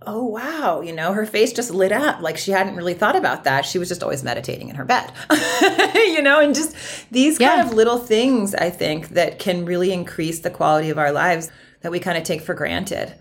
[0.08, 2.22] oh wow you know her face just lit up.
[2.22, 3.66] Like she hadn't really thought about that.
[3.66, 5.12] She was just always meditating in her bed
[5.96, 6.76] you know and just
[7.12, 7.56] these yeah.
[7.56, 11.52] kind of little things i think that can really increase the quality of our lives
[11.82, 13.14] that we kind of take for granted.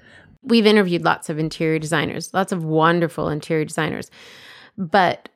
[0.44, 4.10] We've interviewed lots of interior designers lots of wonderful interior designers
[4.76, 5.28] but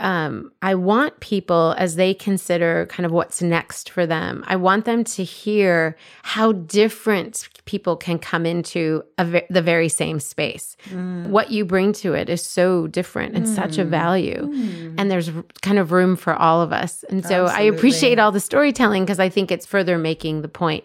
[0.00, 4.86] um, I want people as they consider kind of what's next for them, I want
[4.86, 10.76] them to hear how different people can come into ve- the very same space.
[10.88, 11.28] Mm.
[11.28, 13.54] What you bring to it is so different and mm.
[13.54, 13.88] such a mm.
[13.88, 14.50] value.
[14.50, 14.94] Mm.
[14.98, 17.04] And there's kind of room for all of us.
[17.04, 17.70] And so Absolutely.
[17.70, 20.84] I appreciate all the storytelling because I think it's further making the point.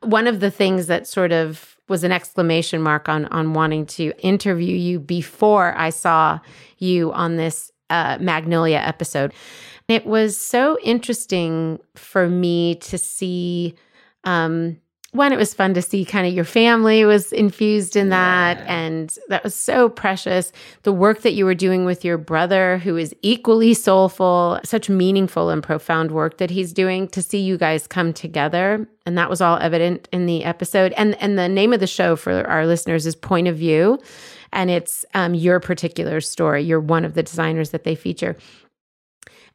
[0.00, 4.12] One of the things that sort of was an exclamation mark on on wanting to
[4.18, 6.40] interview you before I saw
[6.78, 9.32] you on this uh, Magnolia episode.
[9.88, 13.74] It was so interesting for me to see.
[14.24, 14.78] Um,
[15.12, 18.58] one, it was fun to see kind of your family was infused in that.
[18.58, 18.74] Yeah.
[18.74, 20.52] And that was so precious.
[20.82, 25.48] The work that you were doing with your brother, who is equally soulful, such meaningful
[25.48, 28.86] and profound work that he's doing to see you guys come together.
[29.06, 30.92] And that was all evident in the episode.
[30.98, 33.98] And, and the name of the show for our listeners is Point of View
[34.52, 36.62] and it's um, your particular story.
[36.62, 38.36] You're one of the designers that they feature.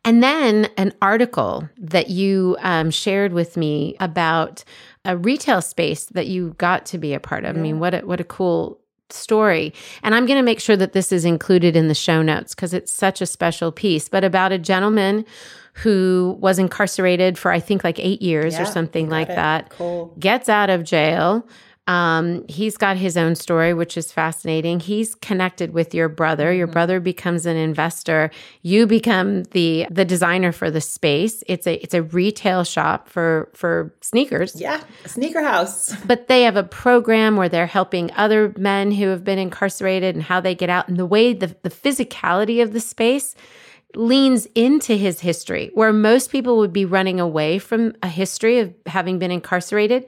[0.03, 4.63] And then an article that you um, shared with me about
[5.05, 7.55] a retail space that you got to be a part of.
[7.55, 7.59] Yeah.
[7.59, 9.73] I mean, what a, what a cool story.
[10.01, 12.73] And I'm going to make sure that this is included in the show notes because
[12.73, 14.09] it's such a special piece.
[14.09, 15.25] But about a gentleman
[15.73, 19.35] who was incarcerated for I think like eight years yeah, or something like it.
[19.35, 20.15] that, cool.
[20.19, 21.47] gets out of jail
[21.87, 24.79] um, he's got his own story, which is fascinating.
[24.79, 26.47] He's connected with your brother.
[26.47, 26.57] Mm-hmm.
[26.59, 28.29] Your brother becomes an investor.
[28.61, 31.43] You become the the designer for the space.
[31.47, 34.55] It's a it's a retail shop for for sneakers.
[34.55, 35.95] Yeah, sneaker house.
[36.05, 40.23] But they have a program where they're helping other men who have been incarcerated and
[40.23, 40.87] how they get out.
[40.87, 43.35] And the way the the physicality of the space
[43.95, 48.73] leans into his history, where most people would be running away from a history of
[48.85, 50.07] having been incarcerated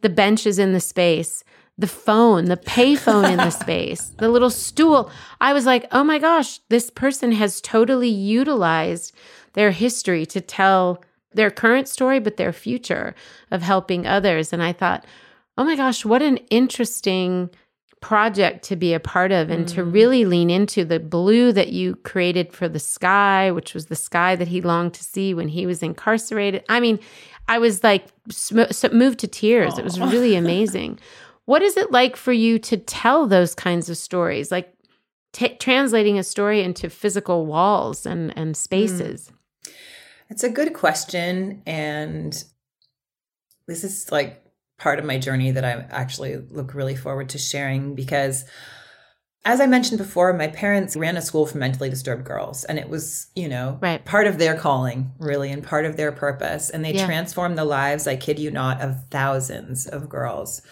[0.00, 1.44] the benches in the space,
[1.76, 5.10] the phone, the payphone in the space, the little stool.
[5.40, 9.12] I was like, oh my gosh, this person has totally utilized
[9.54, 11.02] their history to tell
[11.32, 13.14] their current story, but their future
[13.50, 14.52] of helping others.
[14.52, 15.04] And I thought,
[15.58, 17.50] oh my gosh, what an interesting
[18.00, 19.74] project to be a part of and mm.
[19.74, 23.96] to really lean into the blue that you created for the sky, which was the
[23.96, 26.62] sky that he longed to see when he was incarcerated.
[26.68, 27.00] I mean,
[27.48, 28.60] I was like sm-
[28.92, 29.78] moved to tears.
[29.78, 30.98] It was really amazing.
[31.44, 34.50] what is it like for you to tell those kinds of stories?
[34.50, 34.72] Like
[35.32, 39.30] t- translating a story into physical walls and and spaces.
[39.30, 39.72] Mm.
[40.30, 42.42] It's a good question and
[43.66, 44.42] this is like
[44.78, 48.44] part of my journey that I actually look really forward to sharing because
[49.44, 52.88] as I mentioned before, my parents ran a school for mentally disturbed girls, and it
[52.88, 54.02] was, you know, right.
[54.04, 56.70] part of their calling, really, and part of their purpose.
[56.70, 57.04] And they yeah.
[57.04, 60.62] transformed the lives, I kid you not, of thousands of girls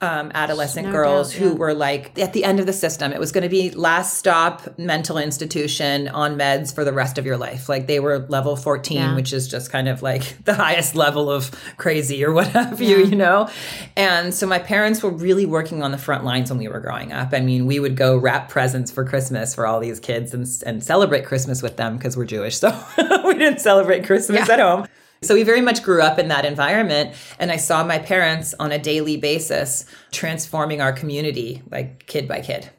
[0.00, 1.48] um, adolescent no girls doubt, yeah.
[1.48, 3.12] who were like at the end of the system.
[3.12, 7.26] It was going to be last stop mental institution on meds for the rest of
[7.26, 7.68] your life.
[7.68, 9.14] Like they were level 14, yeah.
[9.16, 12.90] which is just kind of like the highest level of crazy or what have yeah.
[12.90, 13.50] you, you know?
[13.96, 17.12] And so my parents were really working on the front lines when we were growing
[17.12, 17.30] up.
[17.32, 20.82] I mean, we would go wrap presents for Christmas for all these kids and, and
[20.82, 22.58] celebrate Christmas with them because we're Jewish.
[22.58, 22.70] So
[23.24, 24.86] we didn't celebrate Christmas at home.
[25.22, 27.14] So we very much grew up in that environment.
[27.38, 32.40] And I saw my parents on a daily basis transforming our community, like kid by
[32.40, 32.70] kid.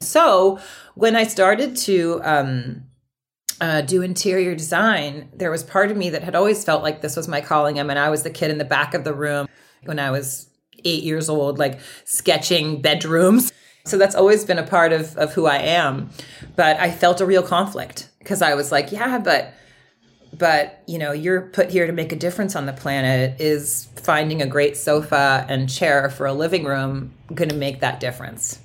[0.00, 0.58] So
[0.94, 2.84] when I started to um,
[3.60, 7.16] uh, do interior design, there was part of me that had always felt like this
[7.16, 7.80] was my calling.
[7.80, 9.48] I mean, I was the kid in the back of the room
[9.84, 10.48] when I was
[10.84, 13.52] eight years old, like sketching bedrooms.
[13.84, 16.10] So that's always been a part of, of who I am.
[16.56, 19.54] But I felt a real conflict because I was like, yeah, but
[20.36, 24.42] but you know you're put here to make a difference on the planet is finding
[24.42, 28.60] a great sofa and chair for a living room going to make that difference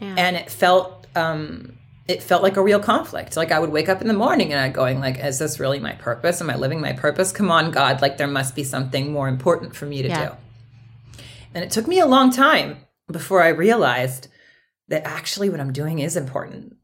[0.00, 0.14] yeah.
[0.16, 4.00] and it felt um, it felt like a real conflict like i would wake up
[4.00, 6.80] in the morning and i'd going like is this really my purpose am i living
[6.80, 10.08] my purpose come on god like there must be something more important for me to
[10.08, 10.28] yeah.
[10.28, 10.34] do
[11.54, 12.78] and it took me a long time
[13.10, 14.28] before i realized
[14.88, 16.76] that actually what i'm doing is important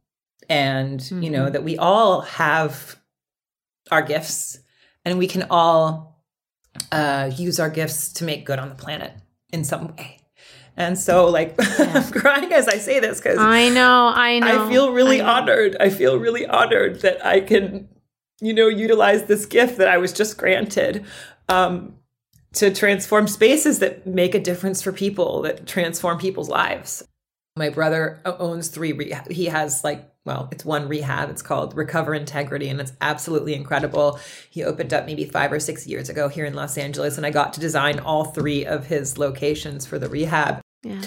[0.49, 1.23] and mm-hmm.
[1.23, 1.53] you know mm-hmm.
[1.53, 2.97] that we all have
[3.91, 4.59] our gifts
[5.05, 6.23] and we can all
[6.91, 9.13] uh, use our gifts to make good on the planet
[9.53, 10.19] in some way.
[10.77, 11.93] And so, like, yeah.
[11.95, 14.67] I'm crying as I say this because I know, I know.
[14.67, 15.77] I feel really I honored.
[15.79, 17.89] I feel really honored that I can,
[18.41, 21.05] you know, utilize this gift that I was just granted
[21.49, 21.95] um,
[22.55, 27.07] to transform spaces that make a difference for people, that transform people's lives.
[27.57, 28.93] My brother owns three.
[28.93, 31.29] Re- he has like well, it's one rehab.
[31.29, 34.19] It's called Recover Integrity, and it's absolutely incredible.
[34.49, 37.31] He opened up maybe five or six years ago here in Los Angeles, and I
[37.31, 40.61] got to design all three of his locations for the rehab.
[40.83, 41.03] Yeah.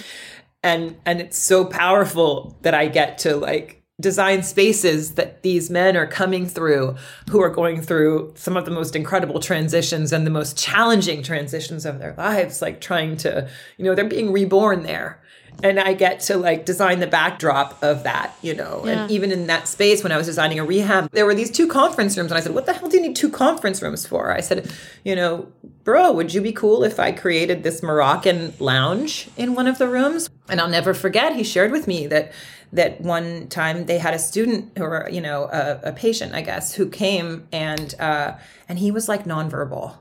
[0.64, 5.98] And and it's so powerful that I get to like design spaces that these men
[5.98, 6.96] are coming through
[7.32, 11.84] who are going through some of the most incredible transitions and the most challenging transitions
[11.84, 15.20] of their lives like trying to you know they're being reborn there
[15.64, 18.84] and I get to like design the backdrop of that, you know.
[18.86, 19.04] Yeah.
[19.04, 21.68] And even in that space, when I was designing a rehab, there were these two
[21.68, 24.32] conference rooms, and I said, "What the hell do you need two conference rooms for?"
[24.32, 24.72] I said,
[25.04, 25.48] "You know,
[25.84, 29.88] bro, would you be cool if I created this Moroccan lounge in one of the
[29.88, 32.32] rooms?" And I'll never forget, he shared with me that
[32.74, 36.74] that one time they had a student or you know a, a patient, I guess,
[36.74, 38.34] who came and uh,
[38.70, 39.96] and he was like nonverbal.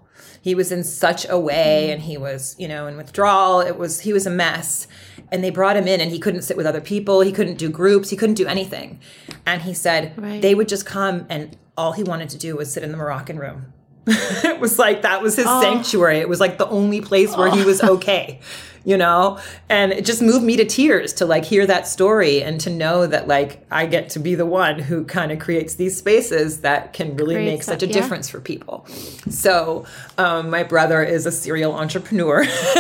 [0.46, 1.94] He was in such a way, mm.
[1.94, 3.60] and he was you know in withdrawal.
[3.60, 4.86] It was he was a mess
[5.30, 7.68] and they brought him in and he couldn't sit with other people he couldn't do
[7.68, 9.00] groups he couldn't do anything
[9.44, 10.42] and he said right.
[10.42, 13.38] they would just come and all he wanted to do was sit in the moroccan
[13.38, 13.72] room
[14.06, 15.60] it was like that was his oh.
[15.60, 17.54] sanctuary it was like the only place where oh.
[17.54, 17.94] he was oh.
[17.96, 18.40] okay
[18.86, 19.38] you know?
[19.68, 23.06] And it just moved me to tears to like hear that story and to know
[23.06, 26.92] that like i get to be the one who kind of creates these spaces that
[26.92, 27.92] can really make such a yeah.
[27.92, 28.86] difference for people.
[29.28, 29.84] So
[30.16, 32.44] um, my brother is a serial entrepreneur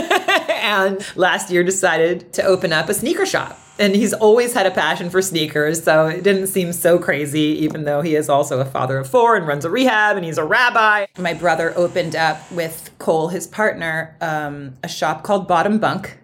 [0.48, 4.70] and last year decided to open up a sneaker shop and he's always had a
[4.70, 8.64] passion for sneakers so it didn't seem so crazy even though he is also a
[8.64, 12.50] father of four and runs a rehab and he's a rabbi my brother opened up
[12.50, 16.18] with cole his partner um, a shop called bottom bunk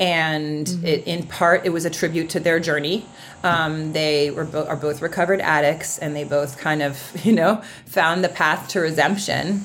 [0.00, 0.86] and mm-hmm.
[0.86, 3.04] it, in part it was a tribute to their journey
[3.44, 7.62] um, they were bo- are both recovered addicts and they both kind of you know
[7.86, 9.64] found the path to redemption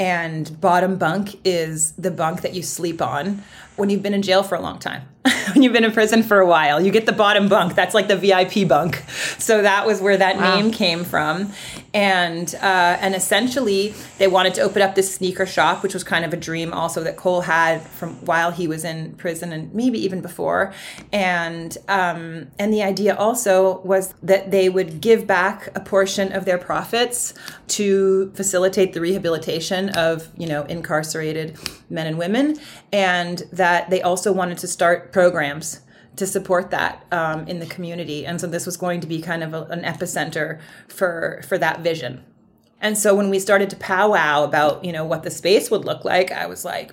[0.00, 3.42] and bottom bunk is the bunk that you sleep on
[3.76, 5.02] when you've been in jail for a long time.
[5.52, 7.74] when you've been in prison for a while, you get the bottom bunk.
[7.74, 9.04] That's like the VIP bunk.
[9.38, 10.54] So that was where that wow.
[10.54, 11.52] name came from.
[11.92, 16.24] And uh, and essentially, they wanted to open up this sneaker shop, which was kind
[16.24, 19.98] of a dream also that Cole had from while he was in prison and maybe
[19.98, 20.72] even before.
[21.12, 26.44] And um, and the idea also was that they would give back a portion of
[26.44, 27.34] their profits
[27.68, 31.58] to facilitate the rehabilitation of you know incarcerated
[31.90, 32.56] men and women,
[32.92, 35.80] and that they also wanted to start programs
[36.16, 38.26] to support that um, in the community.
[38.26, 41.80] And so this was going to be kind of a, an epicenter for for that
[41.80, 42.24] vision.
[42.80, 46.04] And so when we started to powwow about you know what the space would look
[46.04, 46.92] like, I was like.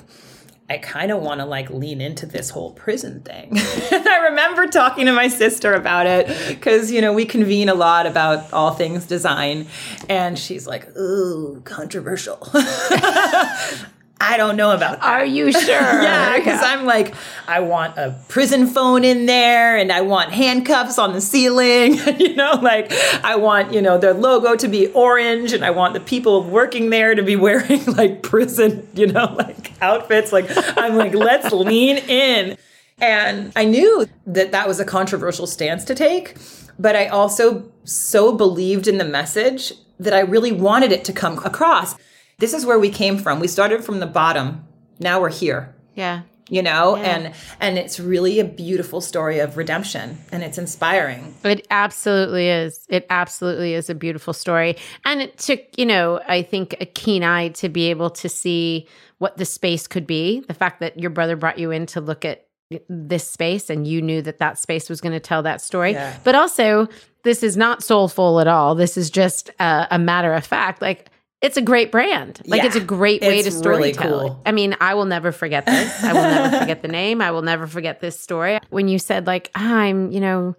[0.70, 3.58] I kind of want to like lean into this whole prison thing.
[3.90, 7.74] And I remember talking to my sister about it because, you know, we convene a
[7.74, 9.68] lot about all things design.
[10.10, 12.46] And she's like, ooh, controversial.
[14.20, 15.06] I don't know about that.
[15.06, 15.70] Are you sure?
[15.70, 16.68] yeah, because yeah.
[16.68, 17.14] I'm like,
[17.48, 21.96] I want a prison phone in there and I want handcuffs on the ceiling.
[22.20, 22.92] you know, like
[23.24, 26.90] I want, you know, their logo to be orange and I want the people working
[26.90, 30.32] there to be wearing like prison, you know, like outfits.
[30.32, 32.58] Like, I'm like, let's lean in.
[33.00, 36.36] And I knew that that was a controversial stance to take,
[36.80, 41.38] but I also so believed in the message that I really wanted it to come
[41.46, 41.96] across
[42.40, 43.40] this is where we came from.
[43.40, 44.66] We started from the bottom.
[45.00, 45.76] Now we're here.
[45.96, 46.22] Yeah.
[46.50, 47.04] You know, yeah.
[47.04, 51.36] and and it's really a beautiful story of redemption and it's inspiring.
[51.44, 52.86] It absolutely is.
[52.88, 54.78] It absolutely is a beautiful story.
[55.04, 58.88] And it took, you know, I think a keen eye to be able to see
[59.18, 60.40] what the space could be.
[60.40, 62.48] The fact that your brother brought you in to look at
[62.88, 65.94] this space and you knew that that space was going to tell that story.
[65.94, 66.18] Yeah.
[66.24, 66.88] But also
[67.24, 68.74] this is not soulful at all.
[68.74, 70.82] This is just a, a matter of fact.
[70.82, 71.10] Like
[71.48, 72.42] it's a great brand.
[72.46, 74.02] Like it's a great way to really storytell.
[74.02, 74.42] cool.
[74.46, 76.04] I mean, I will never forget this.
[76.04, 77.22] I will never forget the name.
[77.22, 78.60] I will never forget this story.
[78.70, 80.56] When you said like ah, I'm, you know,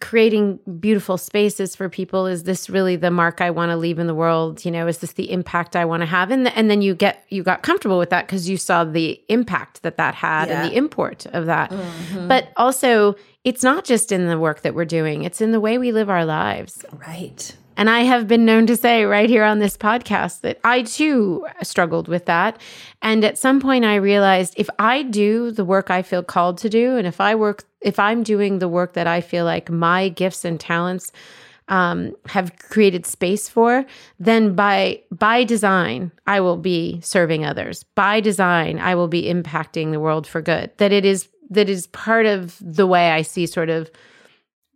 [0.00, 4.06] creating beautiful spaces for people is this really the mark i want to leave in
[4.06, 6.80] the world you know is this the impact i want to have and, and then
[6.80, 10.50] you get you got comfortable with that because you saw the impact that that had
[10.50, 12.28] and the import of that mm-hmm.
[12.28, 13.14] but also
[13.44, 16.08] it's not just in the work that we're doing it's in the way we live
[16.08, 17.54] our lives Right.
[17.76, 21.46] And I have been known to say right here on this podcast that I too
[21.62, 22.60] struggled with that.
[23.02, 26.68] And at some point I realized if I do the work I feel called to
[26.68, 30.08] do, and if I work, if I'm doing the work that I feel like my
[30.08, 31.12] gifts and talents
[31.68, 33.86] um, have created space for,
[34.18, 37.84] then by by design, I will be serving others.
[37.94, 40.70] By design, I will be impacting the world for good.
[40.76, 43.90] That it is that is part of the way I see sort of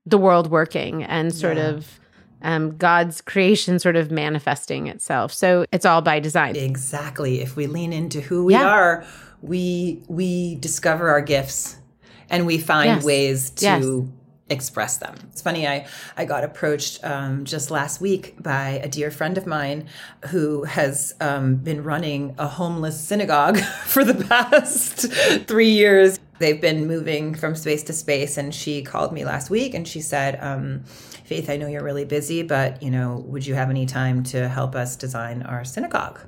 [0.06, 2.00] the world working and sort of
[2.42, 5.32] um, God's creation sort of manifesting itself.
[5.32, 6.56] So it's all by design.
[6.56, 7.40] Exactly.
[7.40, 8.66] If we lean into who we Yeah.
[8.68, 9.04] are,
[9.42, 11.76] we we discover our gifts
[12.30, 13.04] and we find Yes.
[13.04, 13.86] ways to Yes.
[14.50, 15.14] express them.
[15.30, 15.66] It's funny.
[15.68, 15.86] I
[16.16, 19.86] I got approached um, just last week by a dear friend of mine
[20.28, 25.12] who has um, been running a homeless synagogue for the past
[25.46, 26.18] three years.
[26.38, 30.00] They've been moving from space to space, and she called me last week and she
[30.00, 30.38] said.
[30.40, 30.84] Um,
[31.24, 34.48] Faith, I know you're really busy, but you know, would you have any time to
[34.48, 36.20] help us design our synagogue?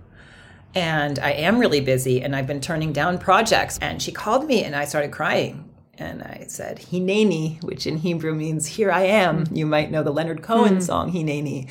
[0.74, 3.76] and I am really busy and I've been turning down projects.
[3.80, 5.68] And she called me and I started crying.
[5.98, 9.46] And I said, Hineni, which in Hebrew means here I am.
[9.50, 11.68] You might know the Leonard Cohen song, Hineni.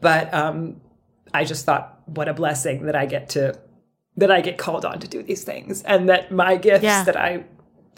[0.00, 0.80] But um,
[1.34, 3.58] I just thought, what a blessing that I get to,
[4.16, 5.82] that I get called on to do these things.
[5.82, 7.04] And that my gifts Yeah.
[7.04, 7.44] that I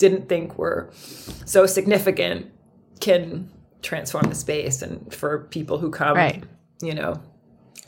[0.00, 0.90] didn't think were
[1.44, 2.50] so significant
[3.00, 3.48] can
[3.82, 6.42] transform the space and for people who come, Right.
[6.82, 7.20] you know,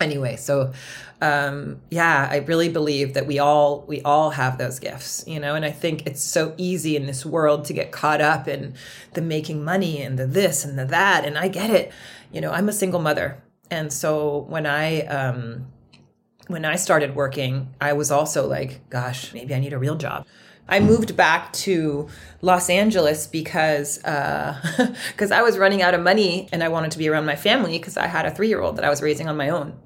[0.01, 0.73] anyway so
[1.21, 5.55] um yeah i really believe that we all we all have those gifts you know
[5.55, 8.75] and i think it's so easy in this world to get caught up in
[9.13, 11.93] the making money and the this and the that and i get it
[12.33, 13.41] you know i'm a single mother
[13.71, 15.67] and so when i um
[16.49, 20.27] when I started working, I was also like, gosh, maybe I need a real job.
[20.69, 22.09] I moved back to
[22.41, 27.09] Los Angeles because because I was running out of money and I wanted to be
[27.09, 29.37] around my family because I had a three year old that I was raising on
[29.37, 29.79] my own,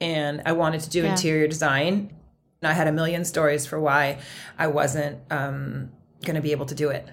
[0.00, 2.14] and I wanted to do interior design.
[2.60, 4.18] And I had a million stories for why
[4.56, 5.90] I wasn't um,
[6.24, 7.08] going to be able to do it.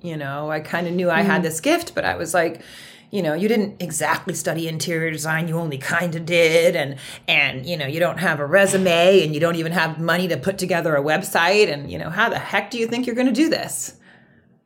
[0.00, 2.62] You know, I kind of knew I had this gift, but I was like,
[3.10, 6.96] you know, you didn't exactly study interior design, you only kind of did and
[7.26, 10.36] and you know, you don't have a resume and you don't even have money to
[10.36, 13.26] put together a website and you know, how the heck do you think you're going
[13.26, 13.94] to do this?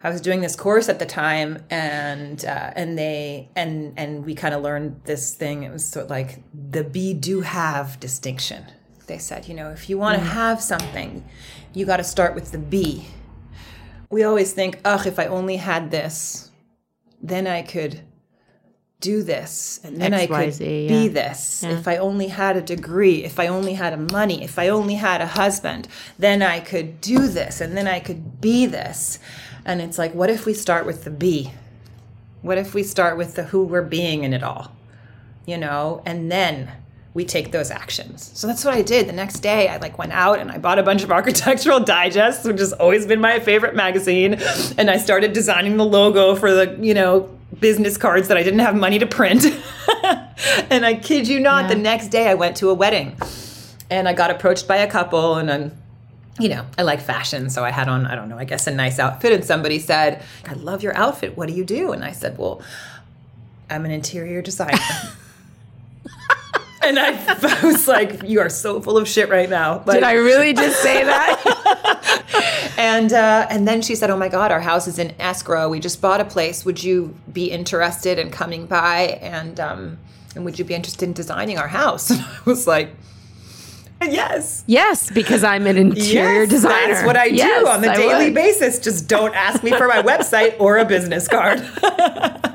[0.05, 4.35] I was doing this course at the time, and uh, and they and and we
[4.35, 5.63] kind of learned this thing.
[5.63, 8.65] It was sort of like the be do have distinction.
[9.07, 11.25] They said, you know, if you want to have something,
[11.73, 13.07] you got to start with the be.
[14.11, 16.51] We always think, ugh, if I only had this,
[17.21, 18.01] then I could
[19.03, 21.09] do this, and then I could be yeah.
[21.09, 21.63] this.
[21.63, 24.95] If I only had a degree, if I only had a money, if I only
[24.95, 25.89] had a husband,
[26.19, 29.19] then I could do this and then I could be this.
[29.65, 31.53] And it's like, what if we start with the be?
[32.41, 34.73] What if we start with the who we're being in it all?
[35.47, 36.71] You know, and then
[37.15, 38.31] we take those actions.
[38.35, 39.09] So that's what I did.
[39.09, 42.47] The next day I like went out and I bought a bunch of architectural digests,
[42.47, 44.35] which has always been my favorite magazine,
[44.79, 47.29] and I started designing the logo for the, you know,
[47.59, 49.45] business cards that I didn't have money to print.
[50.71, 53.17] and I kid you not, the next day I went to a wedding
[53.91, 55.73] and I got approached by a couple and I'm
[56.39, 58.71] you know, I like fashion, so I had on, I don't know, I guess a
[58.71, 59.33] nice outfit.
[59.33, 61.37] And somebody said, I love your outfit.
[61.37, 61.93] What do you do?
[61.93, 62.63] And I said, Well,
[63.69, 64.79] I'm an interior designer.
[66.83, 69.79] and I, I was like, You are so full of shit right now.
[69.79, 71.79] But, Did I really just say that?
[72.83, 75.69] and uh, and then she said, "Oh my God, our house is in escrow.
[75.69, 76.65] We just bought a place.
[76.65, 79.99] Would you be interested in coming by and um,
[80.35, 82.91] and would you be interested in designing our house?" And I was like,
[84.03, 86.95] "Yes." yes, because I'm an interior Yes, designer.
[86.95, 88.81] That's what I do Yes, on the I daily basis.
[88.81, 91.61] Just don't ask me for my website or a business card.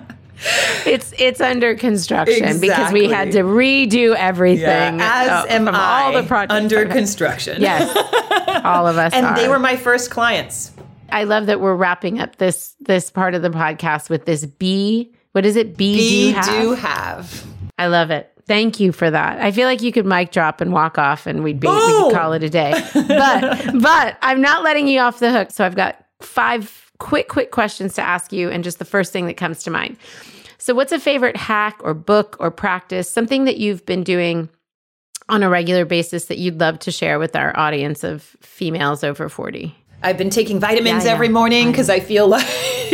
[0.86, 5.02] It's it's under construction because we had to redo everything.
[5.02, 6.04] as uh, am I.
[6.04, 7.62] all the projects under I've construction.
[7.62, 7.90] Yes,
[8.64, 9.14] all of us.
[9.16, 10.72] and they were my first clients.
[11.10, 15.14] I love that we're wrapping up this this part of the podcast with this B.
[15.32, 15.78] What is it?
[15.78, 16.46] B, do have.
[16.46, 17.46] do have.
[17.78, 18.32] I love it.
[18.48, 19.42] Thank you for that.
[19.42, 22.14] I feel like you could mic drop and walk off, and we'd be we could
[22.14, 22.74] call it a day.
[22.94, 25.52] But but I'm not letting you off the hook.
[25.52, 29.26] So I've got five quick quick questions to ask you, and just the first thing
[29.28, 29.98] that comes to mind.
[30.58, 34.50] So, what's a favorite hack or book or practice, something that you've been doing
[35.30, 39.30] on a regular basis that you'd love to share with our audience of females over
[39.30, 39.76] 40?
[40.04, 41.14] I've been taking vitamins Yeah, yeah.
[41.16, 42.46] every morning because I feel like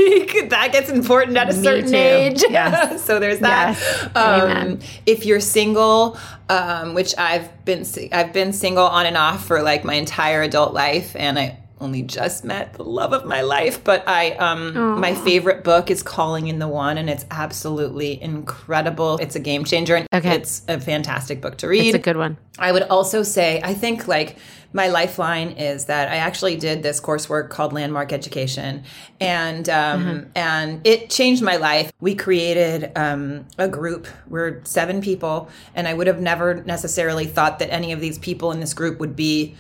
[0.50, 1.98] that gets important at a Me certain too.
[1.98, 2.44] age.
[2.50, 3.04] Yes.
[3.04, 3.78] so there's that.
[3.78, 4.16] Yes.
[4.16, 6.18] Um, if you're single,
[6.50, 10.74] um, which I've been, I've been single on and off for like my entire adult
[10.74, 13.84] life, and I only just met the love of my life.
[13.84, 19.18] But I, um, my favorite book is Calling in the One, and it's absolutely incredible.
[19.18, 20.36] It's a game changer, and Okay.
[20.36, 21.88] it's a fantastic book to read.
[21.88, 22.38] It's a good one.
[22.58, 24.38] I would also say, I think like
[24.72, 28.84] my lifeline is that I actually did this coursework called Landmark Education,
[29.20, 31.92] and um, and it changed my life.
[32.00, 34.08] We created um, a group.
[34.28, 38.52] We're seven people, and I would have never necessarily thought that any of these people
[38.52, 39.56] in this group would be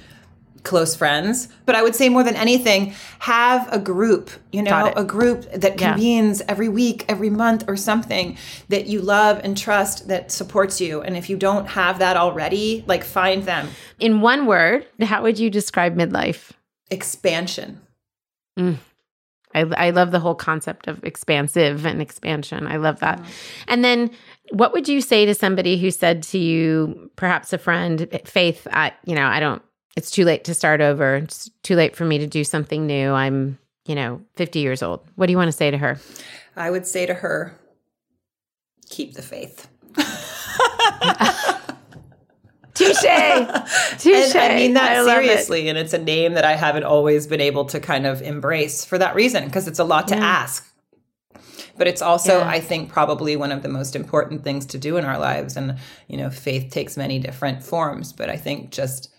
[0.64, 1.49] close friends.
[1.66, 5.80] But I would say more than anything, have a group, you know, a group that
[5.80, 5.91] Yeah.
[5.91, 8.38] convenes every week, every month or something
[8.70, 11.01] that you love and trust that supports you.
[11.01, 13.70] And if you don't have that already, like find them.
[13.99, 16.51] In one word, how would you describe midlife?
[16.89, 17.82] Expansion.
[18.57, 18.78] Mm.
[19.55, 22.66] I, I love the whole concept of expansive and expansion.
[22.68, 23.20] I love that.
[23.20, 23.32] Mm-hmm.
[23.68, 24.11] And then,
[24.51, 28.93] what would you say to somebody who said to you, perhaps a friend, Faith, I,
[29.05, 29.61] you know, I don't,
[29.96, 31.18] it's too late to start over.
[31.18, 33.12] It's too late for me to do something new.
[33.12, 35.02] I'm, you know, 50 years old.
[35.16, 36.00] What do you want to say to her?
[36.56, 37.60] I would say to her,
[38.89, 39.68] keep the faith.
[42.74, 43.02] Touche.
[44.00, 44.36] Touche.
[44.36, 45.26] And I mean that I love it.
[45.28, 45.70] seriously.
[45.70, 48.98] And it's a name that I haven't always been able to kind of embrace for
[48.98, 50.68] that reason, because it's a lot to ask.
[51.78, 52.48] But it's also, Yeah.
[52.50, 55.56] I think, probably one of the most important things to do in our lives.
[55.56, 55.78] And,
[56.08, 58.12] you know, faith takes many different forms.
[58.12, 59.12] But I think just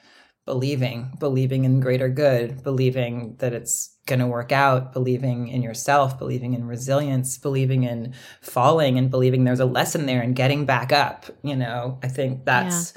[0.47, 6.19] believing, believing in greater good, believing that it's going to work out, believing in yourself,
[6.19, 10.93] believing in resilience, believing in falling and believing there's a lesson there and getting back
[10.93, 11.27] up.
[11.43, 12.95] You know, I think that's.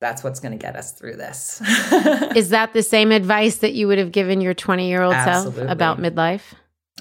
[0.00, 1.62] That's what's going to get us through this.
[2.36, 5.56] Is that the same advice that you would have given your 20 year old self
[5.56, 6.42] about midlife?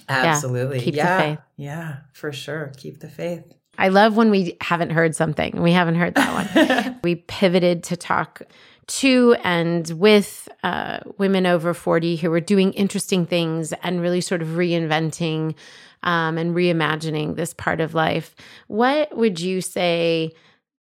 [0.08, 0.80] Absolutely.
[0.80, 1.18] keep the yeah.
[1.18, 1.40] faith.
[1.58, 2.72] Yeah, for sure.
[2.78, 3.44] Keep the faith.
[3.78, 5.62] I love when we haven't heard something.
[5.62, 7.00] We haven't heard that one.
[7.04, 8.44] we pivoted to talk
[8.88, 14.42] to and with uh, women over 40 who were doing interesting things and really sort
[14.42, 15.56] of reinventing
[16.04, 18.36] um, and reimagining this part of life.
[18.68, 20.34] What would you say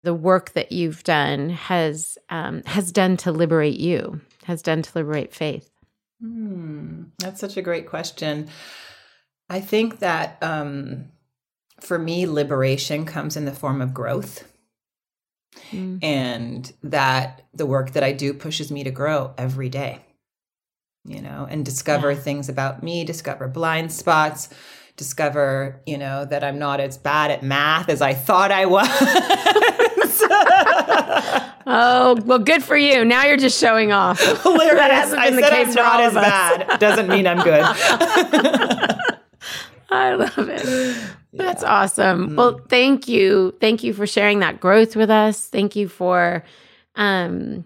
[0.03, 4.21] the work that you've done has um, has done to liberate you?
[4.43, 5.69] Has done to liberate faith?
[6.21, 8.49] Hmm, that's such a great question.
[9.49, 11.05] I think that um,
[11.79, 14.45] for me, liberation comes in the form of growth.
[15.71, 16.03] Mm.
[16.03, 20.01] And that the work that I do pushes me to grow every day,
[21.05, 22.17] you know, and discover Yeah.
[22.19, 24.49] things about me, discover blind spots,
[24.97, 28.87] discover, you know, that I'm not as bad at math as I thought I was.
[31.69, 33.03] Oh well, good for you.
[33.03, 34.19] Now you're just showing off.
[34.43, 34.73] Hilarious.
[34.77, 36.23] That hasn't I been the said case I'm for not all as of us.
[36.67, 36.79] bad.
[36.79, 37.65] Doesn't mean I'm good.
[39.89, 40.97] I love it.
[41.33, 42.35] That's awesome.
[42.35, 43.55] Well, thank you.
[43.61, 45.47] Thank you for sharing that growth with us.
[45.47, 46.43] Thank you for
[46.95, 47.65] um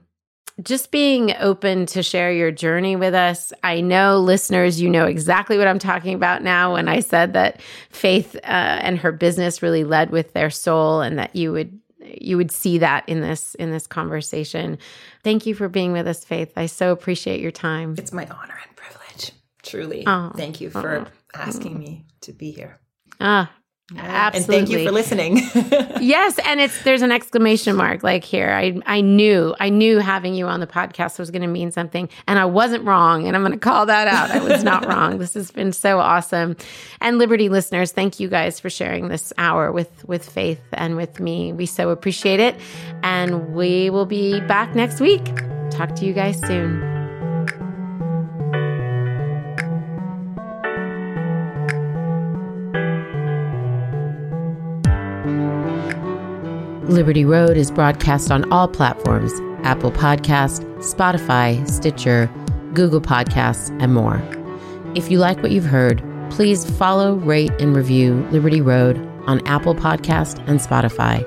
[0.61, 3.51] just being open to share your journey with us.
[3.63, 7.61] I know listeners, you know exactly what I'm talking about now when I said that
[7.89, 12.35] Faith uh, and her business really led with their soul and that you would you
[12.35, 14.77] would see that in this in this conversation.
[15.23, 16.51] Thank you for being with us, Faith.
[16.55, 17.95] I so appreciate your time.
[17.97, 19.31] It's my honor and privilege.
[19.63, 20.03] Truly.
[20.07, 22.79] Oh, thank you for asking me to be here.
[23.19, 23.51] Ah,
[23.91, 24.55] And absolutely.
[24.55, 25.37] thank you for listening.
[26.01, 28.49] yes, and it's there's an exclamation mark like here.
[28.49, 32.09] I I knew I knew having you on the podcast was going to mean something,
[32.27, 33.27] and I wasn't wrong.
[33.27, 34.31] And I'm going to call that out.
[34.31, 35.17] I was not wrong.
[35.19, 36.55] This has been so awesome.
[37.01, 41.19] And Liberty listeners, thank you guys for sharing this hour with with Faith and with
[41.19, 41.53] me.
[41.53, 42.55] We so appreciate it,
[43.03, 45.25] and we will be back next week.
[45.69, 46.90] Talk to you guys soon.
[56.91, 59.31] Liberty Road is broadcast on all platforms
[59.63, 62.29] Apple Podcast, Spotify, Stitcher,
[62.73, 64.21] Google Podcasts, and more.
[64.93, 69.73] If you like what you've heard, please follow, rate, and review Liberty Road on Apple
[69.73, 71.25] Podcast and Spotify.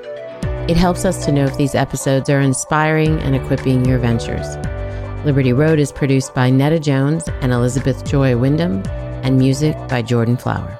[0.69, 4.57] It helps us to know if these episodes are inspiring and equipping your ventures.
[5.25, 8.83] Liberty Road is produced by Nada Jones and Elizabeth Joy Wyndham,
[9.23, 10.79] and music by Jordan Flower.